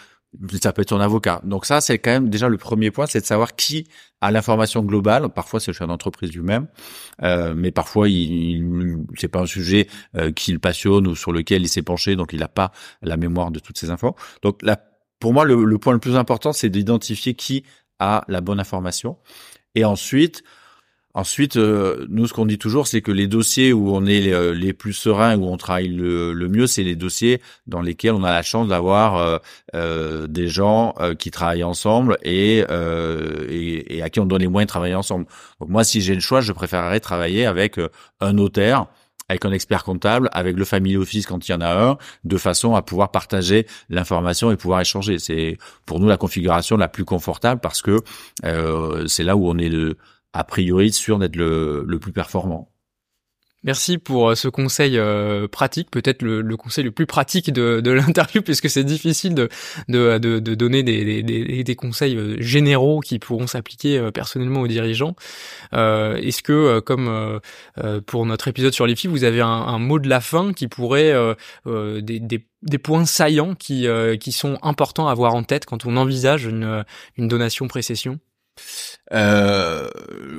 ça 0.61 0.73
peut 0.73 0.83
être 0.83 0.91
son 0.91 1.01
avocat. 1.01 1.41
Donc 1.45 1.65
ça, 1.65 1.81
c'est 1.81 1.99
quand 1.99 2.11
même 2.11 2.29
déjà 2.29 2.49
le 2.49 2.59
premier 2.59 2.91
point, 2.91 3.07
c'est 3.07 3.21
de 3.21 3.27
savoir 3.27 3.57
qui 3.57 3.89
a 4.21 4.31
l'information 4.31 4.83
globale. 4.83 5.29
Parfois, 5.31 5.61
c'est 5.61 5.71
le 5.71 5.77
chef 5.77 5.89
d'entreprise 5.89 6.33
lui-même, 6.33 6.69
euh, 7.23 7.55
mais 7.57 7.71
parfois, 7.71 8.09
il, 8.09 8.15
il 8.15 8.99
c'est 9.17 9.29
pas 9.29 9.41
un 9.41 9.47
sujet 9.47 9.89
euh, 10.17 10.31
qui 10.33 10.53
le 10.53 10.59
passionne 10.59 11.07
ou 11.07 11.15
sur 11.15 11.33
lequel 11.33 11.63
il 11.63 11.69
s'est 11.69 11.83
penché, 11.83 12.17
donc 12.17 12.33
il 12.33 12.41
n'a 12.41 12.49
pas 12.49 12.73
la 13.03 13.17
mémoire 13.17 13.51
de 13.51 13.59
toutes 13.59 13.79
ces 13.79 13.91
infos. 13.91 14.15
Donc 14.43 14.61
pour 15.19 15.33
moi, 15.33 15.45
le, 15.45 15.65
le 15.65 15.79
point 15.79 15.93
le 15.93 15.99
plus 15.99 16.17
important, 16.17 16.53
c'est 16.53 16.69
d'identifier 16.69 17.35
qui 17.35 17.65
a 17.99 18.25
la 18.29 18.41
bonne 18.41 18.61
information. 18.61 19.17
Et 19.75 19.85
ensuite, 19.85 20.43
Ensuite, 21.19 21.57
euh, 21.57 22.07
nous, 22.11 22.29
ce 22.29 22.33
qu'on 22.33 22.47
dit 22.47 22.59
toujours, 22.59 22.87
c'est 22.87 23.03
que 23.03 23.11
les 23.11 23.27
dossiers 23.27 23.73
où 23.73 23.93
on 23.93 24.07
est 24.07 24.21
les, 24.21 24.33
euh, 24.33 24.73
plus 24.73 24.93
sereins, 24.93 25.37
où 25.37 25.47
on 25.47 25.57
travaille 25.57 25.89
le, 25.89 26.33
mieux, 26.49 26.69
c'est 26.69 26.85
les 26.85 26.95
dossiers 26.95 27.43
dans 27.67 27.81
lesquels 27.81 28.13
on 28.13 28.23
a 28.23 28.31
la 28.31 28.43
chance 28.43 28.69
d'avoir 28.69 29.41
euh, 29.75 30.29
des 30.29 30.47
gens 30.47 30.95
qui 31.19 31.33
travaillent 31.33 31.65
ensemble 31.65 32.19
et, 32.23 32.59
et, 32.59 34.01
à 34.01 34.11
qui 34.11 34.21
on 34.21 34.27
donne 34.27 34.43
les 34.43 34.47
moyens 34.47 34.69
de 34.69 34.71
travailler 34.71 34.95
ensemble. 34.95 35.27
Donc 35.59 35.71
moi, 35.71 35.83
si 35.83 36.03
j'ai 36.03 36.15
le 36.15 36.21
choix, 36.21 36.41
je 36.41 36.53
préférerais 36.53 37.01
travailler 37.01 37.47
avec 37.47 37.81
un 38.21 38.33
notaire, 38.33 38.87
avec 39.29 39.45
un 39.45 39.51
expert 39.51 39.83
comptable, 39.83 40.29
avec 40.31 40.57
le 40.57 40.65
family 40.65 40.97
office 40.97 41.27
quand 41.27 41.49
il 41.49 41.51
y 41.51 41.55
en 41.55 41.61
a 41.61 41.75
un, 41.75 41.99
de 42.23 42.37
façon 42.37 42.77
à 42.77 42.83
pouvoir 42.83 43.11
partager 43.11 43.67
l'information 43.89 44.53
et 44.53 44.57
pouvoir 44.57 44.83
échanger. 44.83 45.19
C'est 45.19 45.59
pour 45.85 45.99
nous 45.99 46.07
la 46.07 46.17
configuration 46.17 46.77
la 46.77 46.87
plus 46.87 47.05
confortable 47.05 47.61
parce 47.61 47.83
que 47.83 47.99
c'est 49.09 49.25
là 49.25 49.35
où 49.35 49.49
on 49.49 49.59
est 49.59 49.69
le 49.69 49.97
a 50.39 50.45
priori 50.45 50.93
sûr 50.93 51.19
d'être 51.19 51.37
le, 51.37 51.85
le 51.87 51.99
plus 51.99 52.13
performant. 52.13 52.71
Merci 53.65 53.99
pour 53.99 54.31
euh, 54.31 54.35
ce 54.37 54.47
conseil 54.47 54.97
euh, 54.99 55.49
pratique, 55.49 55.91
peut-être 55.91 56.23
le, 56.23 56.43
le, 56.43 56.57
conseil 56.57 56.85
le 56.85 56.93
plus 56.93 57.07
pratique 57.07 57.53
de, 57.53 57.81
de 57.81 57.91
l'interview, 57.99 58.41
puisque 58.41 58.71
c'est 58.71 58.85
difficile 58.85 59.35
de, 59.35 59.49
de, 59.89 60.19
de, 60.19 60.39
de 60.39 60.55
donner 60.55 60.85
des, 60.85 61.25
des, 61.25 61.65
des, 61.65 61.77
conseils 61.77 62.17
euh, 62.17 62.37
généraux 62.39 63.01
qui 63.01 63.19
pourront 63.19 63.49
s'appliquer 63.49 64.11
personnellement 64.15 64.61
aux 64.61 64.69
dirigeants. 64.69 65.17
Euh, 65.73 66.15
Est-ce 66.19 66.45
que, 66.45 66.79
comme 66.81 67.41
pour 68.07 68.27
notre 68.27 68.47
épisode 68.47 68.73
sur 68.73 68.87
les 68.87 68.95
filles, 68.95 69.11
vous 69.11 69.25
avez 69.25 69.41
un, 69.41 69.49
un 69.49 69.79
mot 69.81 69.99
de 69.99 70.09
la 70.09 70.21
fin 70.21 70.53
qui 70.53 70.69
pourrait 70.69 71.13
des, 71.67 72.21
des, 72.21 72.47
des, 72.63 72.79
points 72.79 73.05
saillants 73.05 73.55
qui, 73.55 73.87
qui 74.21 74.33
sont 74.33 74.59
importants 74.63 75.09
à 75.09 75.13
avoir 75.13 75.35
en 75.35 75.43
tête 75.43 75.67
quand 75.67 75.85
on 75.85 75.97
envisage 75.97 76.45
une, 76.45 76.85
une 77.17 77.29
donation 77.29 77.67
précession 77.67 78.21
euh, 79.13 79.89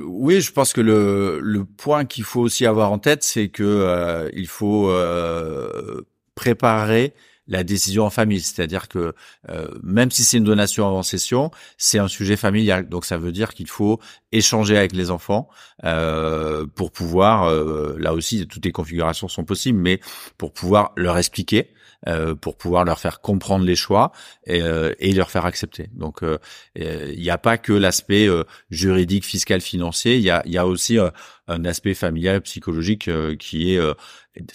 oui, 0.04 0.40
je 0.40 0.52
pense 0.52 0.72
que 0.72 0.80
le, 0.80 1.40
le 1.40 1.64
point 1.64 2.04
qu'il 2.04 2.24
faut 2.24 2.40
aussi 2.40 2.66
avoir 2.66 2.92
en 2.92 2.98
tête, 2.98 3.22
c'est 3.22 3.48
que 3.48 3.62
euh, 3.64 4.28
il 4.32 4.46
faut 4.46 4.90
euh, 4.90 6.02
préparer 6.34 7.14
la 7.48 7.64
décision 7.64 8.04
en 8.04 8.10
famille, 8.10 8.40
c'est-à-dire 8.40 8.86
que 8.86 9.12
euh, 9.48 9.68
même 9.82 10.12
si 10.12 10.22
c'est 10.22 10.36
une 10.36 10.44
donation 10.44 10.86
avant 10.86 11.02
session, 11.02 11.50
c'est 11.78 11.98
un 11.98 12.06
sujet 12.06 12.36
familial. 12.36 12.88
Donc 12.88 13.04
ça 13.04 13.18
veut 13.18 13.32
dire 13.32 13.54
qu'il 13.54 13.68
faut 13.68 13.98
échanger 14.30 14.76
avec 14.78 14.92
les 14.92 15.10
enfants 15.10 15.48
euh, 15.82 16.64
pour 16.76 16.92
pouvoir, 16.92 17.52
là 17.98 18.14
aussi, 18.14 18.46
toutes 18.46 18.64
les 18.64 18.70
configurations 18.70 19.26
sont 19.26 19.44
possibles, 19.44 19.80
mais 19.80 19.98
pour 20.38 20.52
pouvoir 20.52 20.92
leur 20.96 21.18
expliquer 21.18 21.72
euh, 22.08 22.34
pour 22.34 22.56
pouvoir 22.56 22.86
leur 22.86 22.98
faire 22.98 23.20
comprendre 23.20 23.66
les 23.66 23.76
choix 23.76 24.12
et, 24.46 24.62
euh, 24.62 24.94
et 25.00 25.12
leur 25.12 25.30
faire 25.30 25.44
accepter. 25.44 25.90
Donc 25.92 26.22
euh, 26.22 26.38
il 26.74 27.20
n'y 27.20 27.28
a 27.28 27.36
pas 27.36 27.58
que 27.58 27.74
l'aspect 27.74 28.26
juridique, 28.70 29.26
fiscal, 29.26 29.60
financier, 29.60 30.16
il 30.16 30.22
y 30.22 30.30
a, 30.30 30.42
y 30.46 30.56
a 30.56 30.66
aussi 30.66 30.98
un 31.46 31.64
aspect 31.66 31.92
familial, 31.92 32.40
psychologique 32.40 33.10
qui 33.38 33.74
est 33.74 33.80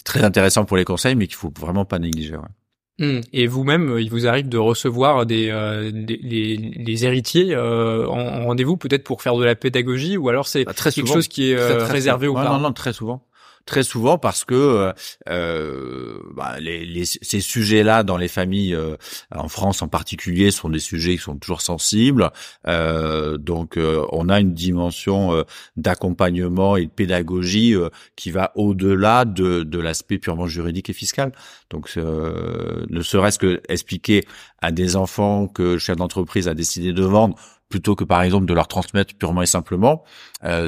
très 0.04 0.24
intéressant 0.24 0.64
pour 0.64 0.76
les 0.76 0.84
conseils, 0.84 1.14
mais 1.14 1.28
qu'il 1.28 1.36
faut 1.36 1.52
vraiment 1.56 1.84
pas 1.84 2.00
négliger. 2.00 2.36
Mmh. 2.98 3.20
Et 3.32 3.46
vous-même, 3.46 3.96
il 4.00 4.10
vous 4.10 4.26
arrive 4.26 4.48
de 4.48 4.58
recevoir 4.58 5.26
des, 5.26 5.46
des 5.92 6.16
les, 6.16 6.56
les, 6.56 7.04
héritiers 7.04 7.54
euh, 7.54 8.08
en, 8.08 8.46
rendez-vous 8.46 8.76
peut-être 8.76 9.04
pour 9.04 9.22
faire 9.22 9.36
de 9.36 9.44
la 9.44 9.54
pédagogie 9.54 10.16
ou 10.16 10.28
alors 10.30 10.48
c'est 10.48 10.64
bah, 10.64 10.72
quelque 10.74 11.06
chose 11.06 11.28
qui 11.28 11.52
est 11.52 11.56
réservé 11.56 12.26
aux 12.26 12.34
parents. 12.34 12.54
Non, 12.54 12.68
non, 12.68 12.72
très 12.72 12.92
souvent 12.92 13.22
très 13.66 13.82
souvent 13.82 14.16
parce 14.16 14.44
que 14.44 14.54
euh, 14.54 14.92
euh, 15.28 16.18
bah, 16.34 16.58
les, 16.60 16.86
les, 16.86 17.04
ces 17.04 17.40
sujets-là 17.40 18.04
dans 18.04 18.16
les 18.16 18.28
familles 18.28 18.74
euh, 18.74 18.96
en 19.34 19.48
France 19.48 19.82
en 19.82 19.88
particulier 19.88 20.50
sont 20.52 20.70
des 20.70 20.78
sujets 20.78 21.16
qui 21.16 21.22
sont 21.22 21.36
toujours 21.36 21.60
sensibles. 21.60 22.30
Euh, 22.68 23.36
donc 23.36 23.78
on 24.12 24.28
a 24.28 24.40
une 24.40 24.54
dimension 24.54 25.44
d'accompagnement 25.76 26.76
et 26.76 26.86
de 26.86 26.90
pédagogie 26.90 27.74
qui 28.14 28.30
va 28.30 28.52
au-delà 28.54 29.24
de, 29.24 29.64
de 29.64 29.78
l'aspect 29.80 30.18
purement 30.18 30.46
juridique 30.46 30.88
et 30.88 30.92
fiscal. 30.92 31.32
Donc 31.70 31.90
ne 31.96 33.02
serait-ce 33.02 33.38
que 33.38 33.60
expliquer 33.68 34.24
à 34.62 34.70
des 34.70 34.94
enfants 34.94 35.48
que 35.48 35.62
le 35.62 35.78
chef 35.78 35.96
d'entreprise 35.96 36.46
a 36.46 36.54
décidé 36.54 36.92
de 36.92 37.02
vendre 37.02 37.36
plutôt 37.68 37.96
que 37.96 38.04
par 38.04 38.22
exemple 38.22 38.46
de 38.46 38.54
leur 38.54 38.68
transmettre 38.68 39.14
purement 39.14 39.42
et 39.42 39.46
simplement, 39.46 40.04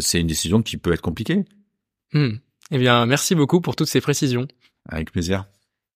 c'est 0.01 0.21
une 0.21 0.27
décision 0.27 0.63
qui 0.63 0.77
peut 0.77 0.93
être 0.93 1.01
compliquée. 1.01 1.45
Hmm. 2.13 2.39
Eh 2.71 2.79
bien, 2.79 3.05
merci 3.07 3.35
beaucoup 3.35 3.61
pour 3.61 3.77
toutes 3.77 3.89
ces 3.89 4.01
précisions. 4.01 4.47
Avec 4.89 5.13
plaisir. 5.13 5.45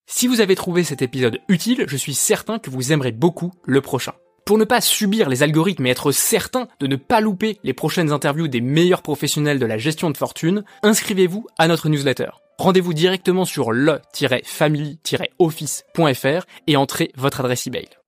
Si 0.06 0.26
vous 0.26 0.40
avez 0.40 0.56
trouvé 0.56 0.84
cet 0.84 1.02
épisode 1.02 1.38
utile, 1.48 1.84
je 1.86 1.96
suis 1.96 2.14
certain 2.14 2.58
que 2.58 2.70
vous 2.70 2.92
aimerez 2.92 3.12
beaucoup 3.12 3.52
le 3.64 3.80
prochain. 3.80 4.12
Pour 4.44 4.58
ne 4.58 4.64
pas 4.64 4.80
subir 4.80 5.28
les 5.28 5.44
algorithmes 5.44 5.86
et 5.86 5.90
être 5.90 6.10
certain 6.10 6.66
de 6.80 6.88
ne 6.88 6.96
pas 6.96 7.20
louper 7.20 7.60
les 7.62 7.72
prochaines 7.72 8.10
interviews 8.10 8.48
des 8.48 8.60
meilleurs 8.60 9.02
professionnels 9.02 9.60
de 9.60 9.66
la 9.66 9.78
gestion 9.78 10.10
de 10.10 10.16
fortune, 10.16 10.64
inscrivez-vous 10.82 11.46
à 11.58 11.68
notre 11.68 11.88
newsletter. 11.88 12.30
Rendez-vous 12.58 12.92
directement 12.92 13.44
sur 13.44 13.70
le-family-office.fr 13.72 16.46
et 16.66 16.76
entrez 16.76 17.12
votre 17.16 17.40
adresse 17.40 17.66
email. 17.66 17.88